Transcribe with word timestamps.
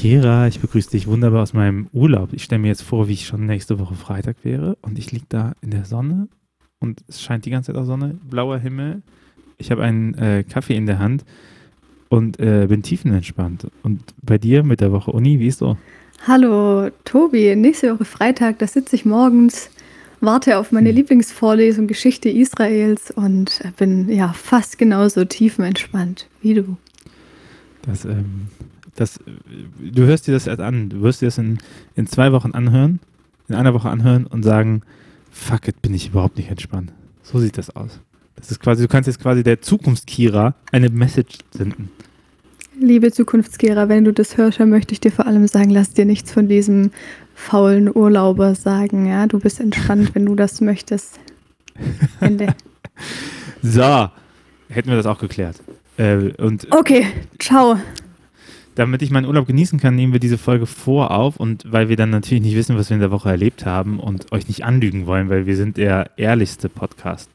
Kira, 0.00 0.46
ich 0.46 0.60
begrüße 0.60 0.92
dich 0.92 1.06
wunderbar 1.08 1.42
aus 1.42 1.52
meinem 1.52 1.88
Urlaub. 1.92 2.32
Ich 2.32 2.42
stelle 2.42 2.62
mir 2.62 2.68
jetzt 2.68 2.80
vor, 2.80 3.06
wie 3.06 3.12
ich 3.12 3.26
schon 3.26 3.44
nächste 3.44 3.78
Woche 3.78 3.94
Freitag 3.94 4.36
wäre 4.44 4.78
und 4.80 4.98
ich 4.98 5.12
liege 5.12 5.26
da 5.28 5.52
in 5.60 5.70
der 5.70 5.84
Sonne 5.84 6.28
und 6.78 7.04
es 7.06 7.20
scheint 7.20 7.44
die 7.44 7.50
ganze 7.50 7.70
Zeit 7.70 7.82
auch 7.82 7.84
Sonne, 7.84 8.16
blauer 8.30 8.56
Himmel. 8.56 9.02
Ich 9.58 9.70
habe 9.70 9.82
einen 9.82 10.14
äh, 10.14 10.42
Kaffee 10.42 10.74
in 10.74 10.86
der 10.86 11.00
Hand 11.00 11.26
und 12.08 12.40
äh, 12.40 12.66
bin 12.66 12.82
tiefenentspannt. 12.82 13.66
Und 13.82 14.00
bei 14.22 14.38
dir 14.38 14.62
mit 14.62 14.80
der 14.80 14.90
Woche 14.90 15.10
Uni, 15.10 15.38
wie 15.38 15.48
ist 15.48 15.58
so? 15.58 15.76
Hallo 16.26 16.88
Tobi, 17.04 17.54
nächste 17.54 17.92
Woche 17.92 18.06
Freitag, 18.06 18.58
da 18.60 18.66
sitze 18.66 18.96
ich 18.96 19.04
morgens, 19.04 19.68
warte 20.22 20.56
auf 20.56 20.72
meine 20.72 20.88
hm. 20.88 20.96
Lieblingsvorlesung 20.96 21.88
Geschichte 21.88 22.30
Israels 22.30 23.10
und 23.10 23.60
bin 23.76 24.08
ja 24.08 24.32
fast 24.32 24.78
genauso 24.78 25.26
tiefenentspannt 25.26 26.26
wie 26.40 26.54
du. 26.54 26.78
Das, 27.82 28.06
ähm, 28.06 28.48
das, 29.00 29.18
du 29.80 30.04
hörst 30.04 30.26
dir 30.26 30.32
das 30.32 30.46
erst 30.46 30.60
an, 30.60 30.90
du 30.90 31.00
wirst 31.00 31.22
dir 31.22 31.26
das 31.26 31.38
in, 31.38 31.58
in 31.96 32.06
zwei 32.06 32.32
Wochen 32.32 32.52
anhören, 32.52 33.00
in 33.48 33.54
einer 33.54 33.72
Woche 33.72 33.88
anhören 33.88 34.26
und 34.26 34.42
sagen, 34.42 34.82
fuck 35.30 35.68
it, 35.68 35.80
bin 35.80 35.94
ich 35.94 36.08
überhaupt 36.08 36.36
nicht 36.36 36.50
entspannt. 36.50 36.92
So 37.22 37.38
sieht 37.38 37.56
das 37.56 37.74
aus. 37.74 37.98
Das 38.36 38.50
ist 38.50 38.60
quasi, 38.60 38.82
du 38.82 38.88
kannst 38.88 39.06
jetzt 39.06 39.20
quasi 39.20 39.42
der 39.42 39.60
Zukunftskira 39.62 40.54
eine 40.70 40.90
Message 40.90 41.38
senden. 41.50 41.90
Liebe 42.78 43.10
Zukunftskira, 43.10 43.88
wenn 43.88 44.04
du 44.04 44.12
das 44.12 44.36
hörst, 44.36 44.60
dann 44.60 44.70
möchte 44.70 44.92
ich 44.92 45.00
dir 45.00 45.12
vor 45.12 45.26
allem 45.26 45.46
sagen, 45.46 45.70
lass 45.70 45.92
dir 45.92 46.04
nichts 46.04 46.32
von 46.32 46.48
diesem 46.48 46.90
faulen 47.34 47.94
Urlauber 47.94 48.54
sagen. 48.54 49.06
Ja, 49.06 49.26
du 49.26 49.38
bist 49.38 49.60
entspannt, 49.60 50.14
wenn 50.14 50.26
du 50.26 50.34
das 50.34 50.60
möchtest. 50.60 51.18
Ende. 52.20 52.54
so, 53.62 54.08
hätten 54.68 54.88
wir 54.88 54.96
das 54.96 55.06
auch 55.06 55.18
geklärt. 55.18 55.56
Äh, 55.96 56.32
und 56.38 56.66
okay, 56.70 57.06
ciao. 57.38 57.78
Damit 58.74 59.02
ich 59.02 59.10
meinen 59.10 59.26
Urlaub 59.26 59.46
genießen 59.46 59.80
kann, 59.80 59.96
nehmen 59.96 60.12
wir 60.12 60.20
diese 60.20 60.38
Folge 60.38 60.66
vor 60.66 61.10
auf 61.10 61.36
und 61.36 61.64
weil 61.70 61.88
wir 61.88 61.96
dann 61.96 62.10
natürlich 62.10 62.42
nicht 62.42 62.54
wissen, 62.54 62.76
was 62.76 62.88
wir 62.88 62.94
in 62.94 63.00
der 63.00 63.10
Woche 63.10 63.28
erlebt 63.28 63.66
haben 63.66 63.98
und 63.98 64.32
euch 64.32 64.46
nicht 64.48 64.64
anlügen 64.64 65.06
wollen, 65.06 65.28
weil 65.28 65.46
wir 65.46 65.56
sind 65.56 65.76
der 65.76 66.10
ehrlichste 66.16 66.68
Podcast 66.68 67.30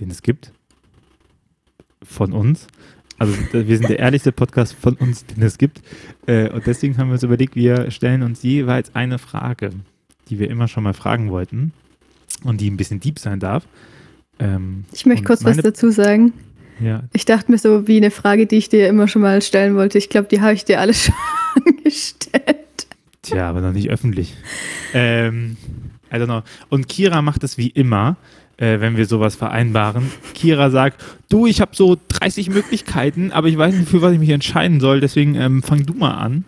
den 0.00 0.10
es 0.10 0.22
gibt. 0.22 0.52
Von 2.02 2.32
uns. 2.32 2.66
Also 3.18 3.34
wir 3.52 3.76
sind 3.76 3.88
der 3.88 3.98
ehrlichste 3.98 4.30
Podcast 4.30 4.74
von 4.74 4.94
uns, 4.94 5.26
den 5.26 5.42
es 5.42 5.58
gibt. 5.58 5.82
Äh, 6.26 6.50
und 6.50 6.66
deswegen 6.66 6.96
haben 6.98 7.08
wir 7.08 7.14
uns 7.14 7.24
überlegt, 7.24 7.56
wir 7.56 7.90
stellen 7.90 8.22
uns 8.22 8.42
jeweils 8.42 8.94
eine 8.94 9.18
Frage, 9.18 9.70
die 10.28 10.38
wir 10.38 10.48
immer 10.48 10.68
schon 10.68 10.84
mal 10.84 10.94
fragen 10.94 11.30
wollten 11.30 11.72
und 12.44 12.60
die 12.60 12.70
ein 12.70 12.76
bisschen 12.76 13.00
deep 13.00 13.18
sein 13.18 13.40
darf. 13.40 13.66
Ähm, 14.38 14.84
ich 14.92 15.04
möchte 15.04 15.24
kurz 15.24 15.44
was 15.44 15.56
dazu 15.56 15.90
sagen. 15.90 16.32
Ja. 16.80 17.02
Ich 17.12 17.24
dachte 17.24 17.50
mir 17.50 17.58
so, 17.58 17.86
wie 17.88 17.96
eine 17.96 18.10
Frage, 18.10 18.46
die 18.46 18.56
ich 18.56 18.68
dir 18.68 18.88
immer 18.88 19.08
schon 19.08 19.22
mal 19.22 19.42
stellen 19.42 19.74
wollte. 19.74 19.98
Ich 19.98 20.08
glaube, 20.08 20.28
die 20.28 20.40
habe 20.40 20.54
ich 20.54 20.64
dir 20.64 20.80
alle 20.80 20.94
schon 20.94 21.14
gestellt. 21.84 22.86
Tja, 23.22 23.48
aber 23.48 23.60
noch 23.60 23.72
nicht 23.72 23.90
öffentlich. 23.90 24.34
Ähm, 24.94 25.56
I 26.12 26.16
don't 26.16 26.26
know. 26.26 26.42
Und 26.68 26.88
Kira 26.88 27.20
macht 27.22 27.44
es 27.44 27.58
wie 27.58 27.68
immer 27.68 28.16
äh, 28.58 28.80
wenn 28.80 28.96
wir 28.96 29.06
sowas 29.06 29.36
vereinbaren. 29.36 30.10
Kira 30.34 30.70
sagt, 30.70 31.02
du, 31.28 31.46
ich 31.46 31.60
habe 31.60 31.74
so 31.74 31.96
30 32.08 32.50
Möglichkeiten, 32.50 33.32
aber 33.32 33.48
ich 33.48 33.56
weiß 33.56 33.74
nicht, 33.74 33.88
für 33.88 34.02
was 34.02 34.12
ich 34.12 34.18
mich 34.18 34.30
entscheiden 34.30 34.80
soll, 34.80 35.00
deswegen 35.00 35.34
ähm, 35.36 35.62
fang 35.62 35.86
du 35.86 35.94
mal 35.94 36.14
an. 36.14 36.44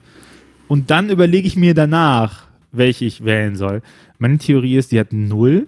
Und 0.69 0.91
dann 0.91 1.09
überlege 1.09 1.47
ich 1.47 1.57
mir 1.57 1.75
danach, 1.75 2.47
welche 2.73 3.05
ich 3.05 3.25
wählen 3.25 3.57
soll. 3.57 3.83
Meine 4.19 4.39
Theorie 4.39 4.77
ist, 4.77 4.93
die 4.93 5.01
hat 5.01 5.13
null 5.13 5.67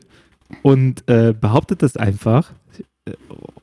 und 0.62 1.08
äh, 1.08 1.33
behauptet 1.33 1.83
das 1.83 1.96
einfach 1.96 2.52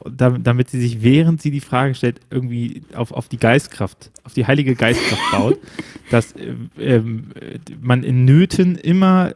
damit 0.05 0.69
sie 0.69 0.79
sich, 0.79 1.03
während 1.03 1.41
sie 1.41 1.51
die 1.51 1.59
Frage 1.59 1.93
stellt, 1.93 2.21
irgendwie 2.29 2.83
auf, 2.93 3.11
auf 3.11 3.27
die 3.27 3.37
Geistkraft, 3.37 4.11
auf 4.23 4.33
die 4.33 4.47
heilige 4.47 4.75
Geistkraft 4.75 5.21
baut, 5.31 5.59
dass 6.09 6.33
äh, 6.33 6.95
äh, 6.95 7.03
man 7.81 8.03
in 8.03 8.23
Nöten 8.23 8.75
immer 8.75 9.35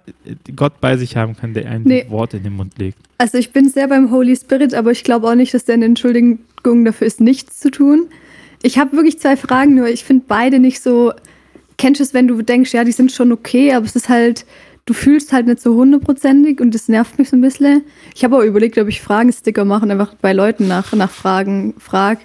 Gott 0.56 0.80
bei 0.80 0.96
sich 0.96 1.18
haben 1.18 1.36
kann, 1.36 1.54
der 1.54 1.70
ein 1.70 1.84
nee. 1.84 2.06
Wort 2.10 2.34
in 2.34 2.44
den 2.44 2.54
Mund 2.54 2.78
legt. 2.78 2.98
Also 3.18 3.38
ich 3.38 3.52
bin 3.52 3.70
sehr 3.70 3.88
beim 3.88 4.12
Holy 4.12 4.36
Spirit, 4.36 4.74
aber 4.74 4.92
ich 4.92 5.04
glaube 5.04 5.28
auch 5.28 5.36
nicht, 5.36 5.54
dass 5.54 5.66
der 5.66 5.76
eine 5.76 5.86
Entschuldigung 5.86 6.40
dafür 6.86 7.08
ist, 7.08 7.20
nichts 7.20 7.60
zu 7.60 7.70
tun. 7.70 8.08
Ich 8.62 8.78
habe 8.78 8.96
wirklich 8.96 9.20
zwei 9.20 9.36
Fragen, 9.36 9.76
nur 9.76 9.90
ich 9.90 10.06
finde 10.06 10.24
beide 10.28 10.60
nicht 10.60 10.82
so. 10.82 11.12
Kennst 11.78 12.00
du 12.00 12.04
es, 12.04 12.14
wenn 12.14 12.28
du 12.28 12.42
denkst, 12.42 12.74
ja, 12.74 12.84
die 12.86 12.92
sind 12.92 13.12
schon 13.12 13.32
okay, 13.32 13.74
aber 13.74 13.86
es 13.86 13.96
ist 13.96 14.08
halt 14.08 14.46
du 14.86 14.94
fühlst 14.94 15.32
halt 15.32 15.48
nicht 15.48 15.62
so 15.62 15.76
hundertprozentig 15.76 16.60
und 16.60 16.74
das 16.74 16.90
nervt 16.90 17.18
mich 17.18 17.30
so 17.30 17.36
ein 17.36 17.42
bisschen. 17.42 17.84
Ich 18.16 18.24
habe 18.24 18.38
auch 18.38 18.42
überlegt, 18.42 18.78
ob 18.78 18.88
ich 18.88 19.02
Fragensticker 19.02 19.66
mache 19.66 19.86
und 19.86 19.92
einfach 19.92 20.14
bei 20.16 20.34
Leuten 20.34 20.68
nach, 20.68 20.94
nach 20.94 21.12
Fragen 21.12 21.74
frage. 21.78 22.22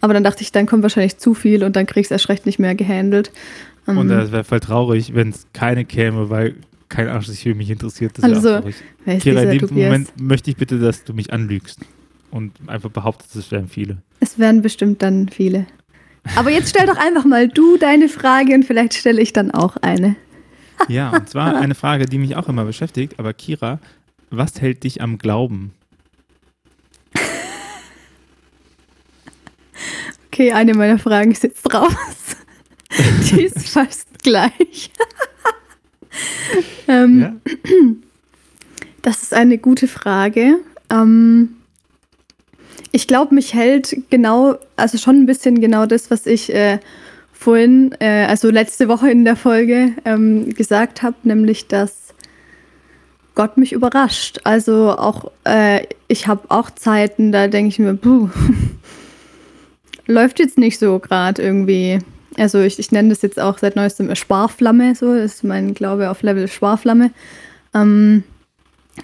Aber 0.00 0.14
dann 0.14 0.24
dachte 0.24 0.42
ich, 0.42 0.52
dann 0.52 0.66
kommt 0.66 0.82
wahrscheinlich 0.82 1.18
zu 1.18 1.34
viel 1.34 1.64
und 1.64 1.76
dann 1.76 1.86
krieg 1.86 2.00
ich 2.00 2.06
es 2.06 2.10
erst 2.10 2.28
recht 2.28 2.44
nicht 2.44 2.58
mehr 2.58 2.74
gehandelt. 2.74 3.32
Und 3.86 3.98
ähm, 3.98 4.08
das 4.08 4.32
wäre 4.32 4.44
voll 4.44 4.60
traurig, 4.60 5.14
wenn 5.14 5.30
es 5.30 5.46
keine 5.52 5.84
käme, 5.84 6.28
weil 6.28 6.56
kein 6.88 7.08
Arsch 7.08 7.26
sich 7.26 7.42
für 7.42 7.54
mich 7.54 7.70
interessiert. 7.70 8.18
Das 8.18 8.24
also, 8.24 8.60
traurig. 8.60 8.76
Kira, 9.20 9.42
in 9.42 9.50
dem 9.50 9.58
Tobias? 9.60 9.86
Moment 9.86 10.20
möchte 10.20 10.50
ich 10.50 10.56
bitte, 10.56 10.78
dass 10.78 11.04
du 11.04 11.14
mich 11.14 11.32
anlügst 11.32 11.80
und 12.30 12.52
einfach 12.66 12.90
behauptest, 12.90 13.36
es 13.36 13.50
wären 13.50 13.68
viele. 13.68 13.98
Es 14.20 14.38
wären 14.38 14.60
bestimmt 14.60 15.02
dann 15.02 15.28
viele. 15.28 15.66
Aber 16.36 16.50
jetzt 16.50 16.70
stell 16.70 16.86
doch 16.86 16.98
einfach 16.98 17.24
mal 17.24 17.48
du 17.48 17.76
deine 17.78 18.08
Frage 18.08 18.54
und 18.54 18.64
vielleicht 18.64 18.94
stelle 18.94 19.20
ich 19.20 19.32
dann 19.32 19.50
auch 19.50 19.76
eine. 19.78 20.16
Ja, 20.88 21.10
und 21.10 21.28
zwar 21.28 21.56
eine 21.56 21.74
Frage, 21.74 22.06
die 22.06 22.18
mich 22.18 22.36
auch 22.36 22.48
immer 22.48 22.64
beschäftigt. 22.64 23.18
Aber 23.18 23.32
Kira, 23.32 23.78
was 24.30 24.60
hält 24.60 24.84
dich 24.84 25.00
am 25.00 25.18
Glauben? 25.18 25.72
Okay, 30.32 30.52
eine 30.52 30.72
meiner 30.72 30.98
Fragen 30.98 31.30
ist 31.30 31.42
jetzt 31.42 31.72
raus. 31.74 31.92
Die 33.30 33.42
ist 33.42 33.68
fast 33.68 34.06
gleich. 34.22 34.90
ähm, 36.88 37.20
ja? 37.20 37.34
Das 39.02 39.22
ist 39.22 39.34
eine 39.34 39.58
gute 39.58 39.88
Frage. 39.88 40.58
Ähm, 40.88 41.56
ich 42.92 43.06
glaube, 43.06 43.34
mich 43.34 43.52
hält 43.52 43.96
genau, 44.08 44.56
also 44.76 44.96
schon 44.96 45.16
ein 45.16 45.26
bisschen 45.26 45.60
genau 45.60 45.84
das, 45.84 46.10
was 46.10 46.26
ich 46.26 46.52
äh, 46.54 46.78
vorhin, 47.42 47.94
äh, 47.98 48.26
also 48.26 48.50
letzte 48.50 48.88
Woche 48.88 49.10
in 49.10 49.24
der 49.24 49.36
Folge 49.36 49.92
ähm, 50.04 50.54
gesagt 50.54 51.02
habe, 51.02 51.16
nämlich 51.24 51.68
dass 51.68 52.14
Gott 53.34 53.56
mich 53.56 53.72
überrascht. 53.72 54.40
Also 54.44 54.90
auch, 54.90 55.30
äh, 55.44 55.86
ich 56.08 56.26
habe 56.26 56.50
auch 56.50 56.70
Zeiten, 56.70 57.32
da 57.32 57.48
denke 57.48 57.68
ich 57.68 57.78
mir, 57.78 57.94
puh, 57.94 58.28
läuft 60.06 60.38
jetzt 60.38 60.58
nicht 60.58 60.78
so 60.78 60.98
gerade 60.98 61.42
irgendwie. 61.42 61.98
Also 62.38 62.60
ich, 62.60 62.78
ich 62.78 62.92
nenne 62.92 63.10
das 63.10 63.22
jetzt 63.22 63.40
auch 63.40 63.58
seit 63.58 63.76
neuestem 63.76 64.14
Sparflamme, 64.14 64.94
so 64.94 65.12
ist 65.12 65.44
mein 65.44 65.74
Glaube 65.74 66.10
auf 66.10 66.22
Level 66.22 66.48
Sparflamme. 66.48 67.10
Ähm, 67.74 68.22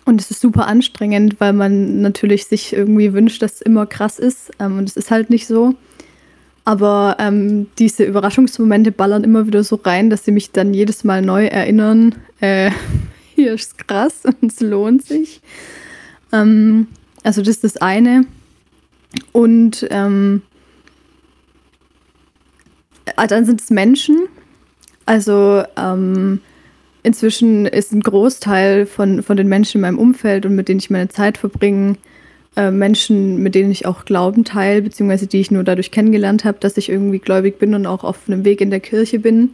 und 0.05 0.21
es 0.21 0.31
ist 0.31 0.41
super 0.41 0.67
anstrengend, 0.67 1.41
weil 1.41 1.55
man 1.55 2.03
natürlich 2.03 2.47
sich 2.47 2.73
irgendwie 2.73 3.13
wünscht, 3.13 3.43
dass 3.43 3.55
es 3.55 3.61
immer 3.63 3.87
krass 3.87 4.19
ist. 4.19 4.51
Ähm, 4.59 4.79
und 4.79 4.89
es 4.89 4.97
ist 4.97 5.11
halt 5.11 5.31
nicht 5.31 5.47
so. 5.47 5.75
Aber 6.69 7.17
ähm, 7.19 7.69
diese 7.79 8.05
Überraschungsmomente 8.05 8.93
ballern 8.93 9.25
immer 9.25 9.47
wieder 9.47 9.65
so 9.65 9.77
rein, 9.77 10.11
dass 10.11 10.27
sie 10.27 10.33
mich 10.33 10.53
dann 10.53 10.75
jedes 10.75 11.03
Mal 11.03 11.23
neu 11.23 11.47
erinnern, 11.47 12.17
äh, 12.41 12.71
hier 13.35 13.55
ist 13.55 13.89
krass 13.89 14.21
und 14.25 14.53
es 14.53 14.61
lohnt 14.61 15.03
sich. 15.03 15.41
Ähm, 16.31 16.89
also 17.23 17.41
das 17.41 17.55
ist 17.55 17.65
das 17.65 17.77
eine. 17.79 18.27
Und 19.33 19.89
ähm, 19.89 20.43
äh, 23.07 23.27
dann 23.27 23.47
sind 23.47 23.63
es 23.63 23.71
Menschen. 23.71 24.27
Also 25.07 25.63
ähm, 25.75 26.43
inzwischen 27.03 27.65
ist 27.65 27.93
ein 27.93 28.03
Großteil 28.03 28.85
von, 28.85 29.23
von 29.23 29.39
den 29.39 29.49
Menschen 29.49 29.79
in 29.79 29.83
meinem 29.83 29.99
Umfeld 29.99 30.45
und 30.45 30.55
mit 30.55 30.69
denen 30.69 30.81
ich 30.81 30.91
meine 30.91 31.09
Zeit 31.09 31.39
verbringe, 31.39 31.97
äh, 32.57 32.71
Menschen, 32.71 33.43
mit 33.43 33.55
denen 33.55 33.71
ich 33.71 33.87
auch 33.87 34.05
Glauben 34.05 34.45
teile, 34.45 34.83
beziehungsweise 34.83 35.27
die 35.27 35.41
ich 35.41 35.51
nur 35.51 35.65
dadurch 35.65 35.91
kennengelernt 35.91 36.45
habe, 36.45 36.59
dass 36.61 36.77
ich 36.77 36.89
irgendwie 36.89 37.19
gläubig 37.19 37.59
bin 37.59 37.75
und 37.75 37.87
auch 37.87 38.05
auf 38.05 38.21
einem 38.27 38.45
Weg 38.45 38.61
in 38.61 38.71
der 38.71 38.81
Kirche 38.81 39.19
bin. 39.19 39.51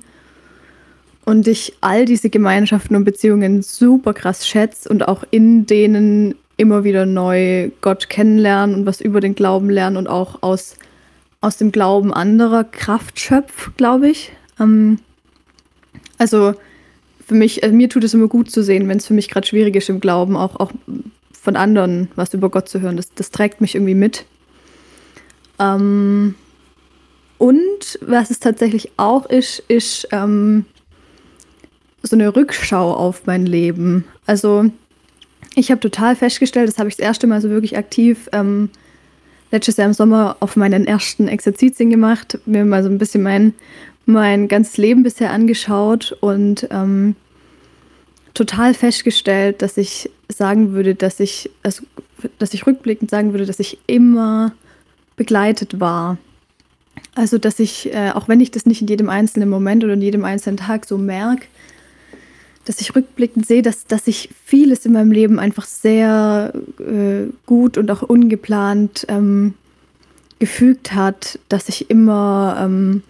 Und 1.25 1.49
ich 1.49 1.75
all 1.81 2.05
diese 2.05 2.29
Gemeinschaften 2.29 2.97
und 2.97 3.05
Beziehungen 3.05 3.63
super 3.63 4.13
krass 4.13 4.47
schätze 4.47 4.89
und 4.89 5.09
auch 5.09 5.25
in 5.31 5.67
denen 5.67 6.35
immer 6.57 6.85
wieder 6.85 7.07
neu 7.07 7.71
Gott 7.81 8.09
kennenlernen 8.09 8.75
und 8.75 8.87
was 8.87 9.01
über 9.01 9.21
den 9.21 9.35
Glauben 9.35 9.71
lernen 9.71 9.97
und 9.97 10.07
auch 10.07 10.43
aus, 10.43 10.77
aus 11.41 11.57
dem 11.57 11.73
Glauben 11.73 12.13
anderer 12.13 12.65
Kraft 12.65 13.19
schöpf, 13.19 13.71
glaube 13.77 14.09
ich. 14.09 14.33
Ähm, 14.61 14.99
also 16.19 16.55
für 17.27 17.35
mich, 17.35 17.65
also 17.65 17.75
mir 17.75 17.89
tut 17.89 18.05
es 18.05 18.15
immer 18.15 18.29
gut 18.29 18.51
zu 18.51 18.63
sehen, 18.63 18.89
wenn 18.89 18.99
es 18.99 19.07
für 19.07 19.15
mich 19.15 19.31
gerade 19.31 19.47
schwierig 19.47 19.77
ist 19.77 19.89
im 19.89 20.01
Glauben, 20.01 20.37
auch, 20.37 20.57
auch 20.61 20.73
von 21.45 21.57
anderen 21.57 22.09
was 22.17 22.35
über 22.35 22.49
Gott 22.49 22.69
zu 22.69 22.81
hören. 22.81 22.97
Das, 22.97 23.13
das 23.15 23.31
trägt 23.31 23.61
mich 23.61 23.75
irgendwie 23.75 23.95
mit. 23.95 24.25
Ähm, 25.61 26.35
und 27.39 27.99
was 28.01 28.31
es 28.31 28.41
tatsächlich 28.41 28.93
auch 28.97 29.27
ist, 29.27 29.59
ist 29.69 30.09
ähm, 30.11 30.65
so 32.03 32.17
eine 32.17 32.35
Rückschau 32.35 32.95
auf 32.95 33.27
mein 33.27 33.45
Leben. 33.45 34.05
Also 34.25 34.71
ich 35.55 35.71
habe 35.71 35.81
total 35.81 36.17
festgestellt, 36.17 36.69
das 36.69 36.79
habe 36.79 36.89
ich 36.89 36.97
das 36.97 37.05
erste 37.05 37.27
Mal 37.27 37.43
so 37.43 37.51
wirklich 37.51 37.77
aktiv 37.77 38.29
ähm, 38.33 38.71
letztes 39.51 39.77
Jahr 39.77 39.87
im 39.87 39.93
Sommer 39.93 40.39
auf 40.41 40.57
meinen 40.57 40.87
ersten 40.87 41.29
Exerzitien 41.29 41.91
gemacht, 41.91 42.39
mir 42.47 42.65
mal 42.65 42.83
so 42.83 42.89
ein 42.89 42.99
bisschen 42.99 43.23
mein, 43.23 43.53
mein 44.07 44.49
ganzes 44.49 44.79
Leben 44.79 45.03
bisher 45.03 45.31
angeschaut 45.31 46.17
und 46.21 46.67
ähm, 46.71 47.17
total 48.35 48.75
festgestellt, 48.75 49.63
dass 49.63 49.77
ich 49.77 50.11
sagen 50.29 50.73
würde, 50.73 50.95
dass 50.95 51.21
ich, 51.21 51.51
also, 51.63 51.85
dass 52.39 52.53
ich 52.53 52.67
rückblickend 52.67 53.11
sagen 53.11 53.33
würde, 53.33 53.47
dass 53.47 53.61
ich 53.61 53.79
immer 53.87 54.53
begleitet 55.17 55.81
war. 55.81 56.19
Also, 57.15 57.39
dass 57.39 57.61
ich, 57.61 57.93
äh, 57.95 58.11
auch 58.11 58.29
wenn 58.29 58.41
ich 58.41 58.51
das 58.51 58.67
nicht 58.67 58.83
in 58.83 58.89
jedem 58.89 59.09
einzelnen 59.09 59.49
Moment 59.49 59.85
oder 59.85 59.95
in 59.95 60.03
jedem 60.03 60.25
einzelnen 60.25 60.57
Tag 60.57 60.85
so 60.85 60.99
merke, 60.99 61.47
dass 62.65 62.81
ich 62.81 62.95
rückblickend 62.97 63.47
sehe, 63.47 63.63
dass, 63.63 63.87
dass 63.87 64.07
sich 64.07 64.31
vieles 64.45 64.87
in 64.87 64.93
meinem 64.93 65.13
Leben 65.13 65.39
einfach 65.39 65.67
sehr 65.67 66.53
äh, 66.81 67.31
gut 67.47 67.79
und 67.79 67.91
auch 67.91 68.03
ungeplant 68.03 69.07
ähm, 69.09 69.55
gefügt 70.39 70.95
hat, 70.95 71.39
dass 71.49 71.69
ich 71.69 71.91
immer 71.91 72.57
ähm, 72.61 73.03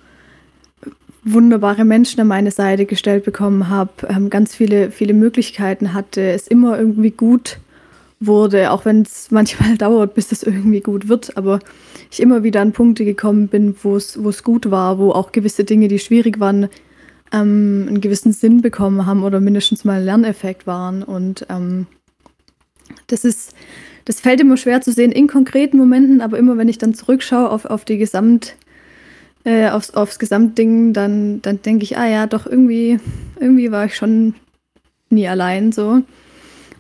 wunderbare 1.25 1.85
Menschen 1.85 2.21
an 2.21 2.29
meine 2.29 2.51
Seite 2.51 2.87
gestellt 2.87 3.25
bekommen 3.25 3.69
habe, 3.69 3.93
ähm, 4.09 4.31
ganz 4.31 4.55
viele, 4.55 4.91
viele 4.91 5.15
Möglichkeiten 5.15 5.95
hatte, 5.95 6.23
es 6.23 6.47
immer 6.47 6.79
irgendwie 6.79 7.11
gut 7.11 7.59
wurde, 8.21 8.71
auch 8.71 8.85
wenn 8.85 9.03
es 9.03 9.31
manchmal 9.31 9.77
dauert, 9.77 10.15
bis 10.15 10.33
es 10.33 10.43
irgendwie 10.43 10.81
gut 10.81 11.09
wird, 11.09 11.37
aber 11.37 11.61
ich 12.11 12.21
immer 12.21 12.43
wieder 12.43 12.61
an 12.61 12.73
Punkte 12.73 13.05
gekommen 13.05 13.49
bin, 13.49 13.75
wo 13.83 13.97
es 13.97 14.43
gut 14.45 14.71
war, 14.71 14.99
wo 14.99 15.11
auch 15.11 15.33
gewisse 15.33 15.65
Dinge, 15.65 15.89
die 15.89 15.99
schwierig 15.99 16.39
waren, 16.41 16.69
ähm, 17.33 17.87
einen 17.89 18.01
gewissen 18.01 18.33
Sinn 18.33 18.63
bekommen 18.63 19.07
haben 19.07 19.25
oder 19.25 19.41
mindestens 19.41 19.85
mal 19.85 19.99
ein 19.99 20.05
Lerneffekt 20.05 20.67
waren. 20.67 21.03
Und 21.03 21.47
ähm, 21.49 21.87
das 23.09 23.25
ist, 23.25 23.55
das 24.05 24.21
fällt 24.21 24.41
immer 24.41 24.57
schwer 24.57 24.81
zu 24.81 24.93
sehen 24.93 25.11
in 25.11 25.27
konkreten 25.27 25.77
Momenten, 25.79 26.21
aber 26.21 26.39
immer 26.39 26.57
wenn 26.57 26.69
ich 26.69 26.79
dann 26.79 26.95
zurückschaue 26.95 27.51
auf, 27.51 27.65
auf 27.65 27.85
die 27.85 27.99
Gesamt, 27.99 28.57
äh, 29.45 29.69
aufs, 29.69 29.91
aufs 29.91 30.19
Gesamtding, 30.19 30.93
dann, 30.93 31.43
dann 31.43 31.63
denke 31.63 31.85
ich, 31.85 31.97
ah 31.99 32.07
ja, 32.07 32.27
doch 32.27 32.47
irgendwie, 32.47 32.99
irgendwie 33.39 33.71
war 33.71 33.87
ich 33.87 33.97
schon 33.97 34.35
nie 35.11 35.29
allein 35.29 35.73
so. 35.73 36.03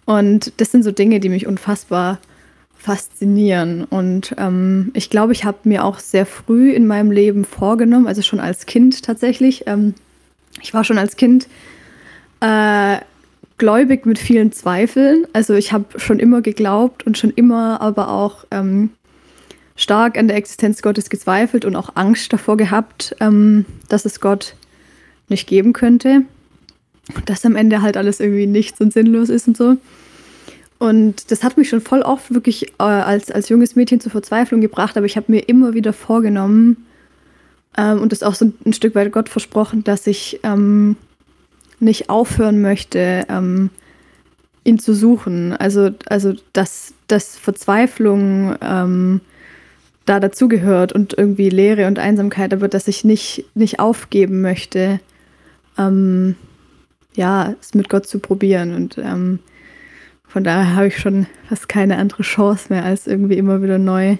Und 0.06 0.52
das 0.58 0.70
sind 0.70 0.82
so 0.82 0.90
Dinge, 0.90 1.20
die 1.20 1.28
mich 1.28 1.46
unfassbar 1.46 2.18
faszinieren. 2.76 3.84
Und 3.84 4.34
ähm, 4.38 4.90
ich 4.94 5.08
glaube, 5.08 5.32
ich 5.32 5.44
habe 5.44 5.58
mir 5.64 5.84
auch 5.84 5.98
sehr 5.98 6.26
früh 6.26 6.72
in 6.72 6.86
meinem 6.86 7.10
Leben 7.10 7.44
vorgenommen, 7.44 8.06
also 8.06 8.20
schon 8.20 8.40
als 8.40 8.66
Kind 8.66 9.02
tatsächlich, 9.02 9.64
ähm, 9.66 9.94
ich 10.60 10.74
war 10.74 10.84
schon 10.84 10.98
als 10.98 11.16
Kind 11.16 11.48
äh, 12.40 12.98
gläubig 13.56 14.04
mit 14.04 14.18
vielen 14.18 14.52
Zweifeln. 14.52 15.26
Also 15.32 15.54
ich 15.54 15.72
habe 15.72 15.98
schon 15.98 16.18
immer 16.18 16.42
geglaubt 16.42 17.06
und 17.06 17.16
schon 17.16 17.30
immer 17.30 17.80
aber 17.80 18.08
auch 18.08 18.44
ähm, 18.50 18.90
stark 19.76 20.16
an 20.16 20.28
der 20.28 20.36
Existenz 20.36 20.82
Gottes 20.82 21.10
gezweifelt 21.10 21.64
und 21.64 21.76
auch 21.76 21.90
Angst 21.94 22.32
davor 22.32 22.56
gehabt, 22.56 23.16
ähm, 23.20 23.64
dass 23.88 24.04
es 24.04 24.20
Gott 24.20 24.54
nicht 25.28 25.46
geben 25.46 25.72
könnte. 25.72 26.22
Dass 27.26 27.44
am 27.44 27.56
Ende 27.56 27.82
halt 27.82 27.96
alles 27.96 28.20
irgendwie 28.20 28.46
nichts 28.46 28.80
und 28.80 28.92
sinnlos 28.92 29.28
ist 29.28 29.48
und 29.48 29.56
so. 29.56 29.76
Und 30.78 31.30
das 31.30 31.42
hat 31.42 31.56
mich 31.56 31.68
schon 31.68 31.80
voll 31.80 32.02
oft 32.02 32.32
wirklich 32.32 32.72
äh, 32.78 32.84
als, 32.84 33.30
als 33.30 33.48
junges 33.48 33.76
Mädchen 33.76 34.00
zur 34.00 34.12
Verzweiflung 34.12 34.60
gebracht, 34.60 34.96
aber 34.96 35.06
ich 35.06 35.16
habe 35.16 35.30
mir 35.30 35.48
immer 35.48 35.74
wieder 35.74 35.92
vorgenommen, 35.92 36.84
ähm, 37.76 38.00
und 38.00 38.12
das 38.12 38.22
auch 38.22 38.34
so 38.34 38.52
ein 38.64 38.72
Stück 38.72 38.94
weit 38.94 39.12
Gott 39.12 39.28
versprochen, 39.28 39.84
dass 39.84 40.06
ich 40.06 40.40
ähm, 40.42 40.96
nicht 41.80 42.08
aufhören 42.08 42.62
möchte, 42.62 43.24
ähm, 43.28 43.70
ihn 44.62 44.78
zu 44.78 44.94
suchen. 44.94 45.52
Also, 45.52 45.90
also 46.06 46.34
dass, 46.52 46.94
dass 47.08 47.36
Verzweiflung 47.36 48.56
ähm, 48.60 49.20
da 50.04 50.20
dazugehört 50.20 50.92
und 50.92 51.16
irgendwie 51.16 51.48
Leere 51.48 51.86
und 51.86 51.98
Einsamkeit, 51.98 52.52
aber 52.52 52.68
dass 52.68 52.88
ich 52.88 53.04
nicht, 53.04 53.44
nicht 53.54 53.80
aufgeben 53.80 54.40
möchte, 54.40 55.00
ähm, 55.78 56.36
ja, 57.14 57.54
es 57.60 57.74
mit 57.74 57.88
Gott 57.88 58.06
zu 58.06 58.18
probieren. 58.18 58.74
Und 58.74 58.98
ähm, 58.98 59.38
von 60.26 60.44
daher 60.44 60.74
habe 60.74 60.88
ich 60.88 60.98
schon 60.98 61.26
fast 61.48 61.68
keine 61.68 61.96
andere 61.96 62.22
Chance 62.22 62.66
mehr, 62.70 62.84
als 62.84 63.06
irgendwie 63.06 63.38
immer 63.38 63.62
wieder 63.62 63.78
neu 63.78 64.16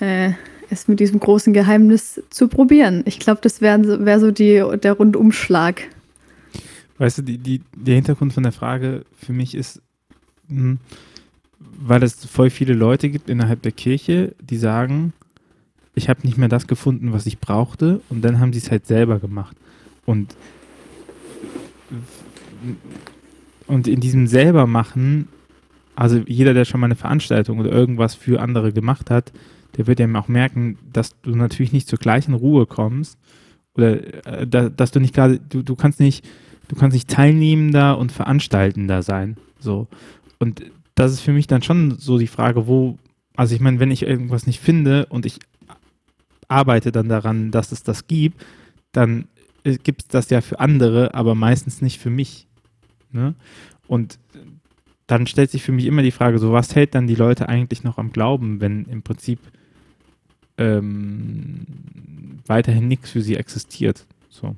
äh, 0.00 0.32
es 0.70 0.86
mit 0.86 1.00
diesem 1.00 1.18
großen 1.18 1.52
Geheimnis 1.52 2.22
zu 2.30 2.48
probieren. 2.48 3.02
Ich 3.04 3.18
glaube, 3.18 3.40
das 3.42 3.60
wäre 3.60 4.04
wär 4.04 4.20
so 4.20 4.30
die, 4.30 4.62
der 4.82 4.92
Rundumschlag. 4.92 5.82
Weißt 6.98 7.18
du, 7.18 7.22
die, 7.22 7.38
die, 7.38 7.62
der 7.74 7.96
Hintergrund 7.96 8.32
von 8.32 8.44
der 8.44 8.52
Frage 8.52 9.04
für 9.16 9.32
mich 9.32 9.54
ist, 9.54 9.82
mh, 10.48 10.60
hm, 10.60 10.78
weil 11.80 12.02
es 12.02 12.24
voll 12.26 12.50
viele 12.50 12.74
Leute 12.74 13.08
gibt 13.08 13.30
innerhalb 13.30 13.62
der 13.62 13.72
Kirche, 13.72 14.34
die 14.40 14.58
sagen, 14.58 15.12
ich 15.94 16.08
habe 16.08 16.20
nicht 16.24 16.38
mehr 16.38 16.48
das 16.48 16.66
gefunden, 16.66 17.12
was 17.12 17.26
ich 17.26 17.38
brauchte, 17.38 18.00
und 18.10 18.22
dann 18.22 18.38
haben 18.38 18.52
sie 18.52 18.58
es 18.58 18.70
halt 18.70 18.86
selber 18.86 19.18
gemacht. 19.18 19.56
Und, 20.04 20.36
und 23.66 23.88
in 23.88 24.00
diesem 24.00 24.26
selber 24.26 24.66
machen, 24.66 25.28
also 25.96 26.18
jeder, 26.26 26.54
der 26.54 26.66
schon 26.66 26.80
mal 26.80 26.86
eine 26.86 26.96
Veranstaltung 26.96 27.58
oder 27.58 27.72
irgendwas 27.72 28.14
für 28.14 28.40
andere 28.40 28.72
gemacht 28.72 29.10
hat, 29.10 29.32
der 29.76 29.86
wird 29.86 30.00
ja 30.00 30.14
auch 30.14 30.28
merken, 30.28 30.78
dass 30.92 31.18
du 31.22 31.34
natürlich 31.34 31.72
nicht 31.72 31.88
zur 31.88 31.98
gleichen 31.98 32.34
Ruhe 32.34 32.66
kommst 32.66 33.18
oder 33.74 34.26
äh, 34.26 34.46
da, 34.46 34.68
dass 34.68 34.90
du 34.90 35.00
nicht 35.00 35.14
gerade, 35.14 35.38
du, 35.38 35.62
du 35.62 35.76
kannst 35.76 36.00
nicht, 36.00 36.26
du 36.68 36.76
kannst 36.76 36.94
nicht 36.94 37.08
Teilnehmender 37.08 37.98
und 37.98 38.12
Veranstaltender 38.12 39.02
sein. 39.02 39.36
So. 39.58 39.88
Und 40.38 40.62
das 41.00 41.12
ist 41.12 41.20
für 41.20 41.32
mich 41.32 41.46
dann 41.46 41.62
schon 41.62 41.98
so 41.98 42.18
die 42.18 42.26
Frage, 42.26 42.66
wo, 42.66 42.98
also 43.34 43.54
ich 43.54 43.60
meine, 43.62 43.80
wenn 43.80 43.90
ich 43.90 44.02
irgendwas 44.02 44.46
nicht 44.46 44.60
finde 44.60 45.06
und 45.06 45.24
ich 45.24 45.38
arbeite 46.46 46.92
dann 46.92 47.08
daran, 47.08 47.50
dass 47.50 47.72
es 47.72 47.82
das 47.82 48.06
gibt, 48.06 48.44
dann 48.92 49.26
gibt 49.82 50.02
es 50.02 50.08
das 50.08 50.28
ja 50.28 50.42
für 50.42 50.60
andere, 50.60 51.14
aber 51.14 51.34
meistens 51.34 51.80
nicht 51.80 52.00
für 52.00 52.10
mich. 52.10 52.46
Ne? 53.12 53.34
Und 53.86 54.18
dann 55.06 55.26
stellt 55.26 55.50
sich 55.50 55.62
für 55.62 55.72
mich 55.72 55.86
immer 55.86 56.02
die 56.02 56.10
Frage, 56.10 56.38
so 56.38 56.52
was 56.52 56.74
hält 56.76 56.94
dann 56.94 57.06
die 57.06 57.14
Leute 57.14 57.48
eigentlich 57.48 57.82
noch 57.82 57.96
am 57.96 58.12
Glauben, 58.12 58.60
wenn 58.60 58.84
im 58.84 59.00
Prinzip 59.00 59.38
ähm, 60.58 61.66
weiterhin 62.46 62.88
nichts 62.88 63.10
für 63.10 63.22
sie 63.22 63.36
existiert. 63.36 64.06
So. 64.28 64.54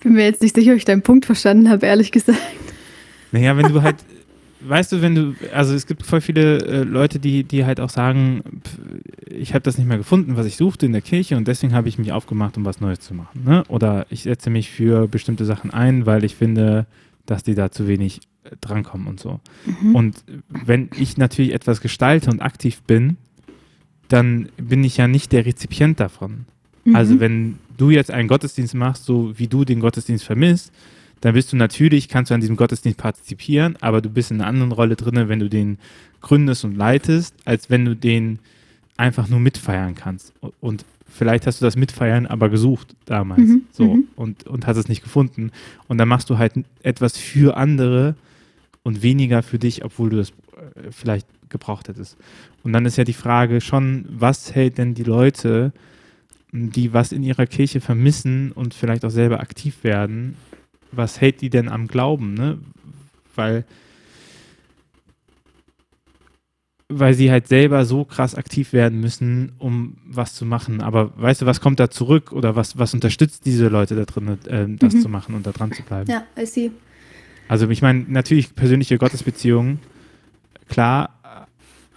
Bin 0.00 0.14
mir 0.14 0.24
jetzt 0.24 0.42
nicht 0.42 0.54
sicher, 0.54 0.72
ob 0.72 0.78
ich 0.78 0.84
deinen 0.84 1.02
Punkt 1.02 1.26
verstanden 1.26 1.68
habe, 1.68 1.86
ehrlich 1.86 2.12
gesagt. 2.12 2.38
Naja, 3.32 3.56
wenn 3.56 3.72
du 3.72 3.82
halt, 3.82 3.96
weißt 4.60 4.92
du, 4.92 5.02
wenn 5.02 5.14
du, 5.14 5.34
also 5.52 5.74
es 5.74 5.86
gibt 5.86 6.04
voll 6.04 6.20
viele 6.20 6.58
äh, 6.58 6.82
Leute, 6.82 7.18
die, 7.18 7.44
die 7.44 7.64
halt 7.64 7.80
auch 7.80 7.90
sagen, 7.90 8.42
pff, 8.64 8.78
ich 9.30 9.54
habe 9.54 9.62
das 9.62 9.78
nicht 9.78 9.86
mehr 9.86 9.98
gefunden, 9.98 10.36
was 10.36 10.46
ich 10.46 10.56
suchte 10.56 10.86
in 10.86 10.92
der 10.92 11.02
Kirche 11.02 11.36
und 11.36 11.46
deswegen 11.46 11.74
habe 11.74 11.88
ich 11.88 11.98
mich 11.98 12.12
aufgemacht, 12.12 12.56
um 12.56 12.64
was 12.64 12.80
Neues 12.80 13.00
zu 13.00 13.14
machen. 13.14 13.44
Ne? 13.44 13.64
Oder 13.68 14.06
ich 14.10 14.22
setze 14.22 14.50
mich 14.50 14.70
für 14.70 15.08
bestimmte 15.08 15.44
Sachen 15.44 15.70
ein, 15.70 16.06
weil 16.06 16.24
ich 16.24 16.34
finde, 16.34 16.86
dass 17.26 17.42
die 17.42 17.54
da 17.54 17.70
zu 17.70 17.86
wenig 17.86 18.20
drankommen 18.60 19.06
und 19.06 19.20
so. 19.20 19.40
Mhm. 19.82 19.94
Und 19.94 20.24
wenn 20.48 20.88
ich 20.96 21.16
natürlich 21.16 21.52
etwas 21.52 21.80
gestalte 21.80 22.30
und 22.30 22.40
aktiv 22.40 22.82
bin, 22.82 23.16
dann 24.08 24.48
bin 24.56 24.84
ich 24.84 24.96
ja 24.96 25.06
nicht 25.06 25.32
der 25.32 25.44
Rezipient 25.44 26.00
davon. 26.00 26.46
Mhm. 26.84 26.96
Also 26.96 27.20
wenn 27.20 27.58
du 27.78 27.90
jetzt 27.90 28.10
einen 28.10 28.28
Gottesdienst 28.28 28.74
machst, 28.74 29.04
so 29.04 29.32
wie 29.38 29.46
du 29.46 29.64
den 29.64 29.80
Gottesdienst 29.80 30.24
vermisst, 30.24 30.70
dann 31.22 31.34
bist 31.34 31.52
du 31.52 31.56
natürlich, 31.56 32.08
kannst 32.08 32.30
du 32.30 32.34
an 32.34 32.40
diesem 32.40 32.56
Gottesdienst 32.56 32.98
partizipieren, 32.98 33.76
aber 33.80 34.02
du 34.02 34.10
bist 34.10 34.30
in 34.30 34.40
einer 34.40 34.48
anderen 34.48 34.72
Rolle 34.72 34.94
drin, 34.96 35.28
wenn 35.28 35.40
du 35.40 35.48
den 35.48 35.78
gründest 36.20 36.64
und 36.64 36.76
leitest, 36.76 37.34
als 37.44 37.70
wenn 37.70 37.84
du 37.84 37.96
den 37.96 38.38
einfach 38.96 39.28
nur 39.28 39.40
mitfeiern 39.40 39.94
kannst. 39.94 40.34
Und 40.60 40.84
vielleicht 41.08 41.46
hast 41.46 41.60
du 41.60 41.64
das 41.64 41.76
Mitfeiern 41.76 42.26
aber 42.26 42.50
gesucht 42.50 42.94
damals 43.06 43.40
mhm, 43.40 43.62
so 43.72 43.94
mhm. 43.94 44.04
Und, 44.14 44.46
und 44.46 44.66
hast 44.66 44.76
es 44.76 44.88
nicht 44.88 45.02
gefunden. 45.02 45.50
Und 45.88 45.98
dann 45.98 46.08
machst 46.08 46.28
du 46.28 46.38
halt 46.38 46.52
etwas 46.82 47.16
für 47.16 47.56
andere, 47.56 48.14
und 48.88 49.02
weniger 49.02 49.42
für 49.42 49.58
dich, 49.58 49.84
obwohl 49.84 50.08
du 50.08 50.16
das 50.16 50.30
äh, 50.30 50.90
vielleicht 50.90 51.26
gebraucht 51.50 51.88
hättest. 51.88 52.16
Und 52.62 52.72
dann 52.72 52.86
ist 52.86 52.96
ja 52.96 53.04
die 53.04 53.12
Frage 53.12 53.60
schon, 53.60 54.06
was 54.08 54.54
hält 54.54 54.78
denn 54.78 54.94
die 54.94 55.04
Leute, 55.04 55.72
die 56.52 56.92
was 56.92 57.12
in 57.12 57.22
ihrer 57.22 57.46
Kirche 57.46 57.80
vermissen 57.80 58.52
und 58.52 58.74
vielleicht 58.74 59.04
auch 59.04 59.10
selber 59.10 59.40
aktiv 59.40 59.84
werden, 59.84 60.36
was 60.92 61.20
hält 61.20 61.40
die 61.40 61.50
denn 61.50 61.68
am 61.68 61.86
Glauben? 61.86 62.34
Ne? 62.34 62.58
Weil, 63.34 63.64
weil 66.88 67.14
sie 67.14 67.30
halt 67.30 67.48
selber 67.48 67.84
so 67.84 68.04
krass 68.04 68.34
aktiv 68.34 68.72
werden 68.72 69.00
müssen, 69.00 69.52
um 69.58 69.98
was 70.06 70.34
zu 70.34 70.46
machen. 70.46 70.80
Aber 70.80 71.12
weißt 71.20 71.42
du, 71.42 71.46
was 71.46 71.60
kommt 71.60 71.80
da 71.80 71.90
zurück 71.90 72.32
oder 72.32 72.56
was, 72.56 72.78
was 72.78 72.94
unterstützt 72.94 73.44
diese 73.44 73.68
Leute 73.68 73.94
da 73.94 74.04
drin, 74.04 74.38
äh, 74.46 74.66
das 74.78 74.94
mhm. 74.94 75.00
zu 75.00 75.08
machen 75.08 75.34
und 75.34 75.46
da 75.46 75.52
dran 75.52 75.72
zu 75.72 75.82
bleiben? 75.82 76.10
Ja, 76.10 76.24
I 76.40 76.46
see. 76.46 76.70
Also 77.48 77.68
ich 77.68 77.82
meine, 77.82 78.04
natürlich 78.08 78.54
persönliche 78.54 78.98
Gottesbeziehungen, 78.98 79.80
klar, 80.68 81.17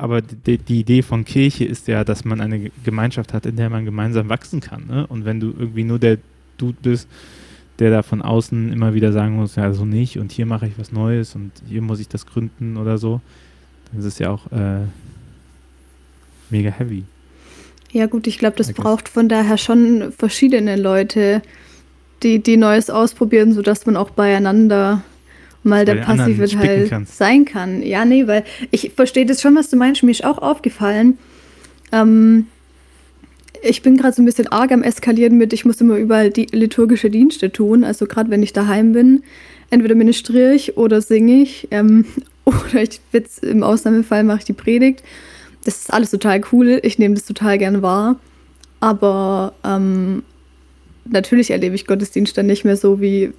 aber 0.01 0.23
die, 0.23 0.57
die, 0.57 0.79
Idee 0.79 1.03
von 1.03 1.25
Kirche 1.25 1.63
ist 1.63 1.87
ja, 1.87 2.03
dass 2.03 2.25
man 2.25 2.41
eine 2.41 2.71
Gemeinschaft 2.83 3.33
hat, 3.33 3.45
in 3.45 3.55
der 3.55 3.69
man 3.69 3.85
gemeinsam 3.85 4.29
wachsen 4.29 4.59
kann. 4.59 4.87
Ne? 4.87 5.05
Und 5.05 5.25
wenn 5.25 5.39
du 5.39 5.53
irgendwie 5.55 5.83
nur 5.83 5.99
der 5.99 6.17
Dude 6.57 6.77
bist, 6.81 7.07
der 7.77 7.91
da 7.91 8.01
von 8.01 8.23
außen 8.23 8.73
immer 8.73 8.95
wieder 8.95 9.11
sagen 9.11 9.35
muss, 9.35 9.57
ja, 9.57 9.71
so 9.73 9.85
nicht 9.85 10.17
und 10.17 10.31
hier 10.31 10.47
mache 10.47 10.65
ich 10.65 10.79
was 10.79 10.91
Neues 10.91 11.35
und 11.35 11.51
hier 11.69 11.83
muss 11.83 11.99
ich 11.99 12.07
das 12.07 12.25
gründen 12.25 12.77
oder 12.77 12.97
so, 12.97 13.21
dann 13.91 13.99
ist 13.99 14.05
es 14.05 14.17
ja 14.17 14.31
auch 14.31 14.51
äh, 14.51 14.81
mega 16.49 16.71
heavy. 16.71 17.03
Ja, 17.91 18.07
gut, 18.07 18.25
ich 18.25 18.39
glaube, 18.39 18.57
das 18.57 18.73
braucht 18.73 19.07
von 19.07 19.29
daher 19.29 19.59
schon 19.59 20.11
verschiedene 20.17 20.77
Leute, 20.77 21.43
die, 22.23 22.39
die 22.41 22.57
Neues 22.57 22.89
ausprobieren, 22.89 23.53
sodass 23.53 23.85
man 23.85 23.97
auch 23.97 24.09
beieinander 24.09 25.03
mal 25.63 25.85
der 25.85 25.95
Passive 25.95 26.47
halt 26.57 26.89
kannst. 26.89 27.17
sein 27.17 27.45
kann. 27.45 27.83
Ja, 27.83 28.05
nee, 28.05 28.27
weil 28.27 28.43
ich 28.71 28.91
verstehe 28.95 29.25
das 29.25 29.41
schon, 29.41 29.55
was 29.55 29.69
du 29.69 29.77
meinst. 29.77 30.03
Mir 30.03 30.11
ist 30.11 30.25
auch 30.25 30.39
aufgefallen. 30.39 31.17
Ähm, 31.91 32.47
ich 33.61 33.81
bin 33.81 33.97
gerade 33.97 34.13
so 34.15 34.21
ein 34.21 34.25
bisschen 34.25 34.47
arg 34.47 34.71
am 34.71 34.83
Eskalieren 34.83 35.37
mit, 35.37 35.53
ich 35.53 35.65
muss 35.65 35.79
immer 35.81 35.97
überall 35.97 36.31
die 36.31 36.47
liturgische 36.51 37.09
Dienste 37.09 37.51
tun. 37.51 37.83
Also 37.83 38.05
gerade 38.05 38.29
wenn 38.29 38.41
ich 38.41 38.53
daheim 38.53 38.93
bin, 38.93 39.23
entweder 39.69 39.95
ministriere 39.95 40.53
ich 40.53 40.77
oder 40.77 41.01
singe 41.01 41.41
ich. 41.41 41.67
Ähm, 41.71 42.05
oder 42.45 42.81
ich 42.81 42.99
jetzt 43.11 43.43
im 43.43 43.63
Ausnahmefall 43.63 44.23
mache 44.23 44.39
ich 44.39 44.45
die 44.45 44.53
Predigt. 44.53 45.03
Das 45.63 45.77
ist 45.77 45.93
alles 45.93 46.09
total 46.09 46.41
cool. 46.51 46.79
Ich 46.83 46.97
nehme 46.97 47.15
das 47.15 47.25
total 47.25 47.57
gern 47.57 47.81
wahr. 47.81 48.19
Aber 48.79 49.53
ähm, 49.63 50.23
natürlich 51.05 51.51
erlebe 51.51 51.75
ich 51.75 51.85
Gottesdienst 51.85 52.35
dann 52.35 52.47
nicht 52.47 52.65
mehr 52.65 52.77
so, 52.77 52.99
wie, 52.99 53.31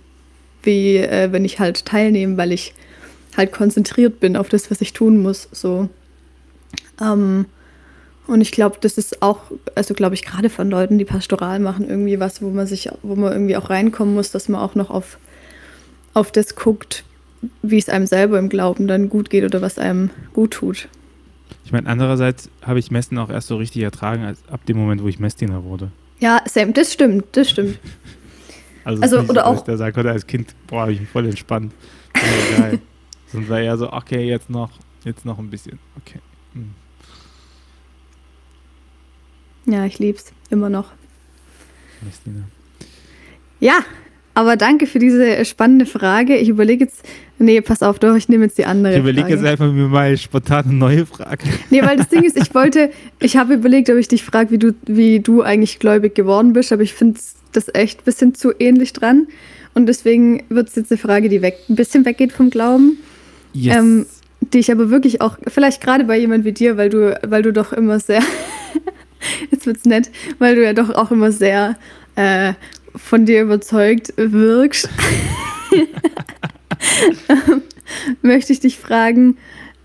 wie 0.63 0.99
äh, 0.99 1.33
wenn 1.33 1.45
ich 1.45 1.59
halt 1.59 1.85
teilnehme, 1.85 2.37
weil 2.37 2.53
ich 2.53 2.75
halt 3.37 3.53
konzentriert 3.53 4.21
bin 4.21 4.37
auf 4.37 4.49
das, 4.49 4.71
was 4.71 4.81
ich 4.81 4.93
tun 4.93 5.23
muss. 5.23 5.49
So. 5.53 5.89
Ähm, 7.01 7.47
und 8.27 8.41
ich 8.41 8.53
glaube, 8.53 8.77
das 8.81 8.99
ist 8.99 9.23
auch, 9.23 9.41
also 9.75 9.95
glaube 9.95 10.15
ich, 10.15 10.23
gerade 10.23 10.49
von 10.49 10.71
Leuten, 10.71 10.99
die 10.99 11.05
pastoral 11.05 11.59
machen, 11.59 11.89
irgendwie 11.89 12.21
was, 12.21 12.41
wo 12.41 12.51
man 12.51 12.67
sich, 12.67 12.89
wo 13.03 13.17
man 13.17 13.33
irgendwie 13.33 13.57
auch 13.57 13.71
reinkommen 13.71 14.15
muss, 14.15 14.31
dass 14.31 14.49
man 14.49 14.61
auch 14.61 14.75
noch 14.75 14.91
auf, 14.91 15.19
auf 16.15 16.31
das 16.31 16.55
guckt, 16.55 17.05
wie 17.63 17.79
es 17.79 17.89
einem 17.89 18.07
selber 18.07 18.39
im 18.39 18.49
Glauben 18.49 18.87
dann 18.87 19.09
gut 19.09 19.29
geht 19.31 19.45
oder 19.45 19.61
was 19.61 19.79
einem 19.79 20.11
gut 20.33 20.53
tut. 20.53 20.89
Ich 21.65 21.73
meine, 21.73 21.89
andererseits 21.89 22.49
habe 22.63 22.79
ich 22.79 22.91
Messen 22.91 23.19
auch 23.19 23.31
erst 23.31 23.49
so 23.49 23.57
richtig 23.57 23.83
ertragen, 23.83 24.25
als 24.25 24.39
ab 24.49 24.65
dem 24.67 24.77
Moment, 24.77 25.03
wo 25.03 25.09
ich 25.09 25.19
Messdiener 25.19 25.65
wurde. 25.65 25.91
Ja, 26.21 26.41
Sam, 26.47 26.73
das 26.73 26.93
stimmt, 26.93 27.25
das 27.33 27.51
stimmt. 27.51 27.79
Also, 28.85 29.03
also 29.03 29.19
oder 29.21 29.35
so, 29.35 29.41
auch. 29.43 29.65
Da 29.65 29.77
sagen 29.77 29.95
konnte 29.95 30.11
als 30.11 30.27
Kind, 30.27 30.55
boah, 30.67 30.89
ich 30.89 30.99
bin 30.99 31.07
voll 31.07 31.27
entspannt. 31.27 31.73
Geil. 32.13 32.81
Sonst 33.27 33.49
war 33.49 33.61
eher 33.61 33.77
so, 33.79 33.93
okay, 33.93 34.29
jetzt 34.29 34.51
noch, 34.51 34.71
jetzt 35.05 35.25
noch 35.25 35.39
ein 35.39 35.49
bisschen. 35.51 35.79
Okay. 35.99 36.21
Hm. 36.55 36.75
Ja, 39.67 39.85
ich 39.85 39.99
lieb's. 39.99 40.33
Immer 40.51 40.69
noch. 40.69 40.91
Messdiener. 42.03 42.45
Ja, 43.61 43.81
aber 44.35 44.57
danke 44.57 44.87
für 44.87 44.99
diese 44.99 45.45
spannende 45.45 45.87
Frage. 45.87 46.37
Ich 46.37 46.49
überlege 46.49 46.85
jetzt, 46.85 47.05
nee, 47.39 47.61
pass 47.61 47.83
auf, 47.83 47.99
doch, 47.99 48.17
ich 48.17 48.29
nehme 48.29 48.45
jetzt 48.45 48.57
die 48.57 48.65
andere. 48.65 48.95
Ich 48.95 49.01
überlege 49.01 49.29
jetzt 49.29 49.45
einfach 49.45 49.71
mir 49.71 49.89
mal 49.89 50.17
spontan 50.17 50.65
eine 50.67 50.75
neue 50.75 51.07
Frage. 51.07 51.45
Nee, 51.71 51.83
weil 51.83 51.97
das 51.97 52.09
Ding 52.09 52.23
ist, 52.23 52.37
ich 52.37 52.55
wollte, 52.55 52.91
ich 53.21 53.37
habe 53.37 53.55
überlegt, 53.55 53.91
ob 53.91 53.97
ich 53.97 54.09
dich 54.09 54.25
frage, 54.25 54.51
wie 54.51 54.59
du, 54.59 54.75
wie 54.87 55.21
du 55.21 55.43
eigentlich 55.43 55.79
gläubig 55.79 56.15
geworden 56.15 56.55
bist, 56.55 56.73
aber 56.73 56.83
ich 56.83 56.95
finde 56.95 57.21
das 57.53 57.67
echt 57.75 58.01
ein 58.01 58.05
bisschen 58.05 58.35
zu 58.35 58.53
ähnlich 58.59 58.93
dran. 58.93 59.27
Und 59.75 59.87
deswegen 59.87 60.43
wird 60.49 60.69
es 60.69 60.77
jetzt 60.77 60.91
eine 60.91 60.99
Frage, 60.99 61.29
die 61.29 61.43
weg, 61.43 61.59
ein 61.69 61.77
bisschen 61.77 62.05
weggeht 62.05 62.33
vom 62.33 62.51
Glauben. 62.51 62.99
Yes. 63.53 63.77
Ähm, 63.77 64.07
die 64.41 64.59
ich 64.59 64.73
aber 64.73 64.91
wirklich 64.91 65.21
auch, 65.21 65.39
vielleicht 65.47 65.81
gerade 65.81 66.05
bei 66.05 66.19
jemand 66.19 66.45
wie 66.45 66.53
dir, 66.53 66.77
weil 66.77 66.89
du, 66.89 67.19
weil 67.23 67.43
du 67.43 67.53
doch 67.53 67.73
immer 67.73 68.01
sehr, 68.01 68.23
jetzt 69.51 69.67
wird's 69.67 69.85
nett, 69.85 70.11
weil 70.39 70.57
du 70.57 70.65
ja 70.65 70.73
doch 70.73 70.91
auch 70.91 71.11
immer 71.11 71.33
sehr 71.33 71.77
äh, 72.17 72.55
von 72.95 73.27
dir 73.27 73.43
überzeugt 73.43 74.15
wirkst, 74.17 74.89
möchte 78.23 78.53
ich 78.53 78.61
dich 78.61 78.79
fragen, 78.79 79.37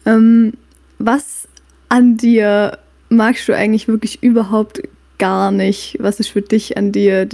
ähm, 0.05 0.53
was 0.99 1.47
an 1.89 2.17
dir 2.17 2.79
magst 3.09 3.47
du 3.47 3.55
eigentlich 3.55 3.87
wirklich 3.87 4.23
überhaupt 4.23 4.81
gar 5.17 5.51
nicht? 5.51 5.97
Was 5.99 6.19
ist 6.19 6.29
für 6.29 6.41
dich 6.41 6.77
an 6.77 6.91
dir 6.91 7.27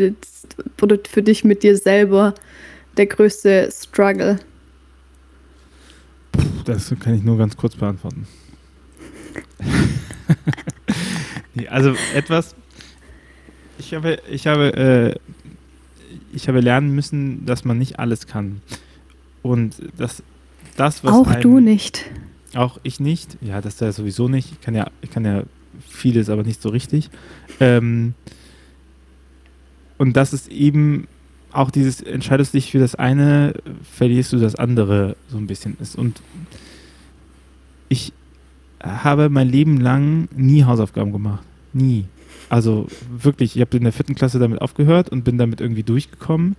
oder 0.82 0.98
für 1.10 1.24
dich 1.24 1.44
mit 1.44 1.64
dir 1.64 1.78
selber 1.78 2.34
der 2.98 3.08
größte 3.08 3.70
Struggle? 3.72 4.40
Das 6.66 6.94
kann 7.00 7.16
ich 7.16 7.24
nur 7.24 7.38
ganz 7.38 7.58
kurz 7.58 7.76
beantworten. 7.76 8.28
nee, 11.56 11.68
also 11.68 11.96
etwas, 12.14 12.56
ich 13.78 13.94
habe, 13.94 14.20
ich 14.30 14.48
habe 14.48 14.74
äh, 14.74 15.16
ich 16.34 16.48
habe 16.48 16.60
lernen 16.60 16.94
müssen, 16.94 17.46
dass 17.46 17.66
man 17.66 17.78
nicht 17.78 18.00
alles 18.00 18.28
kann. 18.28 18.62
Und 19.42 19.76
dass 19.98 20.24
das, 20.78 21.04
was. 21.04 21.14
Auch 21.14 21.28
einem, 21.28 21.42
du 21.42 21.60
nicht. 21.60 22.06
Auch 22.56 22.80
ich 22.84 23.00
nicht. 23.00 23.38
Ja, 23.42 23.62
das 23.62 23.80
ja 23.80 23.92
sowieso 23.92 24.28
nicht. 24.28 24.52
Ich 24.52 24.62
kann 24.62 24.76
ja, 24.76 24.90
ich 25.02 25.12
kann 25.12 25.26
ja 25.26 25.44
vieles, 25.88 26.30
aber 26.30 26.44
nicht 26.44 26.62
so 26.62 26.70
richtig. 26.70 27.10
Ähm, 27.60 28.14
und 29.98 30.18
das 30.18 30.34
ist 30.34 30.50
eben 30.50 31.08
auch 31.52 31.72
dieses, 31.72 32.02
entscheidest 32.02 32.54
dich 32.54 32.72
für 32.72 32.80
das 32.80 32.96
eine, 32.96 33.54
verlierst 33.84 34.34
du 34.34 34.38
das 34.38 34.56
andere 34.56 35.16
so 35.30 35.38
ein 35.38 35.48
bisschen 35.48 35.78
ist. 35.80 35.96
Und 35.96 36.22
ich 37.90 38.12
habe 38.82 39.30
mein 39.30 39.50
Leben 39.50 39.80
lang 39.80 40.28
nie 40.36 40.64
Hausaufgaben 40.64 41.12
gemacht. 41.12 41.44
Nie. 41.74 42.06
Also 42.50 42.88
wirklich, 43.10 43.56
ich 43.56 43.62
habe 43.62 43.78
in 43.78 43.84
der 43.84 43.94
vierten 43.94 44.16
Klasse 44.16 44.40
damit 44.40 44.62
aufgehört 44.62 45.10
und 45.10 45.24
bin 45.24 45.38
damit 45.38 45.62
irgendwie 45.62 45.84
durchgekommen. 45.84 46.56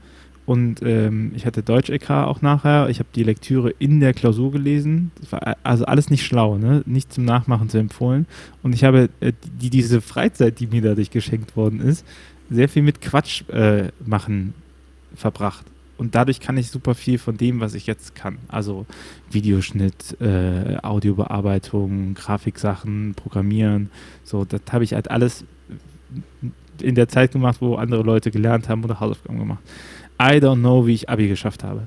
Und 0.47 0.83
ähm, 0.83 1.33
ich 1.35 1.47
hatte 1.47 1.63
Deutsch-EK 1.63 2.11
auch 2.11 2.43
nachher. 2.43 2.91
Ich 2.91 2.99
habe 2.99 3.09
die 3.15 3.23
Lektüre 3.23 3.71
in 3.71 4.01
der 4.01 4.13
Klausur 4.13 4.53
gelesen. 4.53 5.11
also 5.63 5.87
alles 5.87 6.11
nicht 6.11 6.27
schlau, 6.27 6.59
ne? 6.59 6.83
nicht 6.85 7.13
zum 7.13 7.25
Nachmachen 7.25 7.71
zu 7.71 7.79
empfohlen. 7.79 8.27
Und 8.63 8.75
ich 8.75 8.85
habe 8.85 9.09
äh, 9.21 9.33
die, 9.61 9.71
diese 9.71 10.01
Freizeit, 10.01 10.61
die 10.61 10.67
mir 10.67 10.83
dadurch 10.83 11.11
geschenkt 11.11 11.57
worden 11.57 11.81
ist, 11.81 12.05
sehr 12.51 12.69
viel 12.69 12.83
mit 12.83 13.01
Quatsch 13.01 13.49
äh, 13.49 13.89
machen 14.05 14.53
verbracht. 15.15 15.65
Und 15.97 16.15
dadurch 16.15 16.41
kann 16.41 16.57
ich 16.57 16.71
super 16.71 16.95
viel 16.95 17.19
von 17.19 17.37
dem, 17.37 17.61
was 17.61 17.75
ich 17.75 17.87
jetzt 17.87 18.15
kann. 18.15 18.39
Also 18.49 18.85
Videoschnitt, 19.31 20.21
äh, 20.21 20.77
Audiobearbeitung, 20.83 22.15
Grafiksachen, 22.15 23.15
Programmieren. 23.15 23.91
So, 24.25 24.45
das 24.45 24.61
habe 24.73 24.85
ich 24.85 24.95
halt 24.95 25.11
alles 25.11 25.45
in 26.81 26.97
der 26.97 27.09
Zeit 27.09 27.33
gemacht, 27.33 27.59
wo 27.61 27.77
andere 27.77 28.03
Leute 28.03 28.31
gelernt 28.31 28.69
haben 28.69 28.83
oder 28.83 28.99
Hausaufgaben 28.99 29.39
gemacht. 29.39 29.63
I 30.21 30.37
don't 30.37 30.61
know, 30.61 30.87
wie 30.87 30.95
ich 30.95 31.09
Abi 31.09 31.29
geschafft 31.29 31.63
habe. 31.63 31.87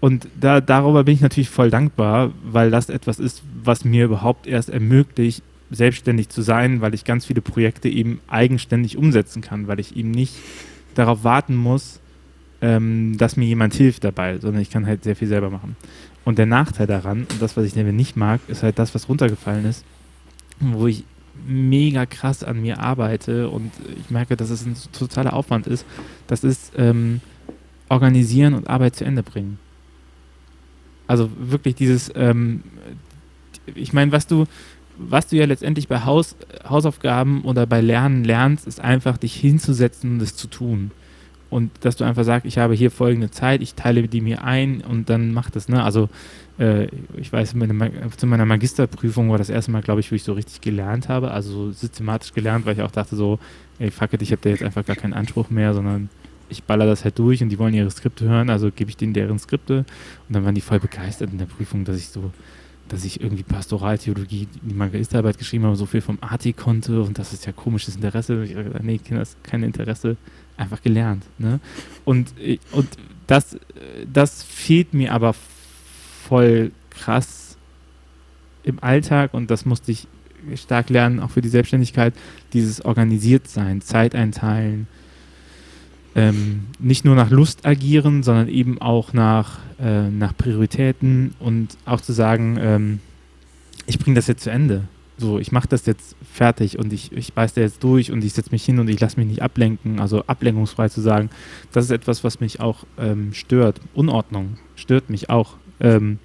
Und 0.00 0.28
da, 0.40 0.60
darüber 0.60 1.04
bin 1.04 1.14
ich 1.14 1.20
natürlich 1.20 1.50
voll 1.50 1.70
dankbar, 1.70 2.30
weil 2.44 2.70
das 2.70 2.88
etwas 2.88 3.18
ist, 3.18 3.42
was 3.64 3.84
mir 3.84 4.04
überhaupt 4.04 4.46
erst 4.46 4.70
ermöglicht, 4.70 5.42
selbstständig 5.70 6.28
zu 6.28 6.42
sein, 6.42 6.80
weil 6.80 6.94
ich 6.94 7.04
ganz 7.04 7.26
viele 7.26 7.40
Projekte 7.40 7.88
eben 7.88 8.20
eigenständig 8.28 8.96
umsetzen 8.96 9.42
kann, 9.42 9.66
weil 9.66 9.80
ich 9.80 9.96
eben 9.96 10.12
nicht 10.12 10.34
darauf 10.94 11.24
warten 11.24 11.56
muss, 11.56 12.00
ähm, 12.60 13.16
dass 13.18 13.36
mir 13.36 13.46
jemand 13.46 13.74
hilft 13.74 14.04
dabei, 14.04 14.38
sondern 14.38 14.62
ich 14.62 14.70
kann 14.70 14.86
halt 14.86 15.04
sehr 15.04 15.16
viel 15.16 15.28
selber 15.28 15.50
machen. 15.50 15.76
Und 16.24 16.38
der 16.38 16.46
Nachteil 16.46 16.86
daran, 16.86 17.20
und 17.20 17.40
das, 17.40 17.56
was 17.56 17.64
ich 17.64 17.74
nicht 17.74 18.16
mag, 18.16 18.40
ist 18.48 18.62
halt 18.62 18.78
das, 18.78 18.94
was 18.94 19.08
runtergefallen 19.08 19.64
ist, 19.64 19.84
wo 20.60 20.86
ich 20.86 21.04
mega 21.46 22.04
krass 22.04 22.42
an 22.42 22.60
mir 22.60 22.80
arbeite 22.80 23.48
und 23.48 23.70
ich 23.98 24.10
merke, 24.10 24.36
dass 24.36 24.50
es 24.50 24.66
ein 24.66 24.76
totaler 24.92 25.32
Aufwand 25.32 25.66
ist, 25.66 25.86
das 26.26 26.42
ist 26.42 26.72
ähm, 26.76 27.20
organisieren 27.88 28.54
und 28.54 28.68
Arbeit 28.68 28.96
zu 28.96 29.04
Ende 29.04 29.22
bringen. 29.22 29.58
Also 31.06 31.30
wirklich 31.38 31.76
dieses, 31.76 32.10
ähm, 32.16 32.62
ich 33.74 33.92
meine, 33.92 34.12
was 34.12 34.26
du, 34.26 34.46
was 34.98 35.28
du 35.28 35.36
ja 35.36 35.46
letztendlich 35.46 35.86
bei 35.86 36.04
Haus, 36.04 36.36
Hausaufgaben 36.68 37.42
oder 37.44 37.66
bei 37.66 37.80
Lernen 37.80 38.24
lernst, 38.24 38.66
ist 38.66 38.80
einfach 38.80 39.16
dich 39.16 39.34
hinzusetzen 39.34 40.14
und 40.14 40.22
es 40.22 40.36
zu 40.36 40.48
tun 40.48 40.90
und 41.50 41.70
dass 41.80 41.96
du 41.96 42.04
einfach 42.04 42.24
sagst, 42.24 42.46
ich 42.46 42.58
habe 42.58 42.74
hier 42.74 42.90
folgende 42.90 43.30
Zeit, 43.30 43.62
ich 43.62 43.74
teile 43.74 44.06
die 44.06 44.20
mir 44.20 44.44
ein 44.44 44.82
und 44.82 45.08
dann 45.08 45.32
mach 45.32 45.50
das, 45.50 45.68
ne? 45.68 45.82
Also 45.82 46.08
äh, 46.58 46.88
ich 47.16 47.32
weiß, 47.32 47.54
meine, 47.54 47.90
zu 48.16 48.26
meiner 48.26 48.44
Magisterprüfung 48.44 49.30
war 49.30 49.38
das 49.38 49.48
erste 49.48 49.70
Mal, 49.70 49.82
glaube 49.82 50.00
ich, 50.00 50.10
wo 50.10 50.14
ich 50.14 50.24
so 50.24 50.34
richtig 50.34 50.60
gelernt 50.60 51.08
habe, 51.08 51.30
also 51.30 51.50
so 51.50 51.72
systematisch 51.72 52.34
gelernt, 52.34 52.66
weil 52.66 52.74
ich 52.74 52.82
auch 52.82 52.90
dachte 52.90 53.16
so, 53.16 53.38
ey, 53.78 53.90
fuck 53.90 54.12
it, 54.12 54.22
ich 54.22 54.32
habe 54.32 54.42
da 54.42 54.50
jetzt 54.50 54.62
einfach 54.62 54.84
gar 54.84 54.96
keinen 54.96 55.14
Anspruch 55.14 55.48
mehr, 55.48 55.72
sondern 55.72 56.10
ich 56.50 56.64
baller 56.64 56.86
das 56.86 57.04
halt 57.04 57.18
durch 57.18 57.42
und 57.42 57.48
die 57.48 57.58
wollen 57.58 57.74
ihre 57.74 57.90
Skripte 57.90 58.26
hören, 58.26 58.50
also 58.50 58.70
gebe 58.70 58.90
ich 58.90 58.96
denen 58.96 59.14
deren 59.14 59.38
Skripte 59.38 59.84
und 60.28 60.34
dann 60.34 60.44
waren 60.44 60.54
die 60.54 60.60
voll 60.60 60.80
begeistert 60.80 61.30
in 61.32 61.38
der 61.38 61.46
Prüfung, 61.46 61.84
dass 61.84 61.96
ich 61.96 62.08
so 62.08 62.30
dass 62.88 63.04
ich 63.04 63.20
irgendwie 63.20 63.42
Pastoraltheologie, 63.42 64.48
die 64.62 64.74
Magisterarbeit 64.74 65.36
geschrieben 65.36 65.64
habe, 65.64 65.76
so 65.76 65.84
viel 65.84 66.00
vom 66.00 66.16
AT 66.22 66.56
konnte 66.56 67.02
und 67.02 67.18
das 67.18 67.34
ist 67.34 67.44
ja 67.44 67.52
komisches 67.52 67.96
Interesse. 67.96 68.42
Ich 68.44 68.54
habe 68.54 68.64
gesagt, 68.64 68.82
nee, 68.82 68.96
Kinder, 68.96 69.20
das 69.20 69.30
ist 69.30 69.44
kein 69.44 69.62
Interesse 69.62 70.16
einfach 70.58 70.82
gelernt. 70.82 71.24
Ne? 71.38 71.60
Und, 72.04 72.34
und 72.72 72.88
das, 73.26 73.58
das 74.12 74.42
fehlt 74.42 74.92
mir 74.94 75.12
aber 75.12 75.34
voll 76.28 76.72
krass 76.90 77.56
im 78.64 78.82
Alltag 78.82 79.34
und 79.34 79.50
das 79.50 79.64
musste 79.64 79.92
ich 79.92 80.06
stark 80.54 80.90
lernen, 80.90 81.20
auch 81.20 81.30
für 81.30 81.40
die 81.40 81.48
Selbstständigkeit, 81.48 82.14
dieses 82.52 82.84
organisiert 82.84 83.48
sein, 83.48 83.80
Zeit 83.80 84.14
einteilen, 84.14 84.86
ähm, 86.14 86.66
nicht 86.78 87.04
nur 87.04 87.14
nach 87.14 87.30
Lust 87.30 87.66
agieren, 87.66 88.22
sondern 88.22 88.48
eben 88.48 88.80
auch 88.80 89.12
nach, 89.12 89.58
äh, 89.80 90.08
nach 90.08 90.36
Prioritäten 90.36 91.34
und 91.38 91.76
auch 91.84 92.00
zu 92.00 92.12
sagen, 92.12 92.58
ähm, 92.60 93.00
ich 93.86 93.98
bringe 93.98 94.16
das 94.16 94.26
jetzt 94.26 94.42
zu 94.42 94.50
Ende. 94.50 94.84
So, 95.20 95.40
ich 95.40 95.50
mache 95.50 95.66
das 95.66 95.84
jetzt 95.84 96.14
fertig 96.32 96.78
und 96.78 96.92
ich, 96.92 97.10
ich 97.10 97.32
beiß 97.32 97.54
da 97.54 97.60
jetzt 97.60 97.82
durch 97.82 98.12
und 98.12 98.22
ich 98.22 98.34
setze 98.34 98.52
mich 98.52 98.64
hin 98.64 98.78
und 98.78 98.88
ich 98.88 99.00
lasse 99.00 99.18
mich 99.18 99.26
nicht 99.26 99.42
ablenken, 99.42 99.98
also 99.98 100.22
ablenkungsfrei 100.28 100.88
zu 100.88 101.00
sagen, 101.00 101.28
das 101.72 101.86
ist 101.86 101.90
etwas, 101.90 102.22
was 102.22 102.38
mich 102.38 102.60
auch 102.60 102.84
ähm, 102.98 103.34
stört. 103.34 103.80
Unordnung 103.94 104.58
stört 104.76 105.10
mich 105.10 105.28
auch. 105.28 105.56
Ähm, 105.80 106.20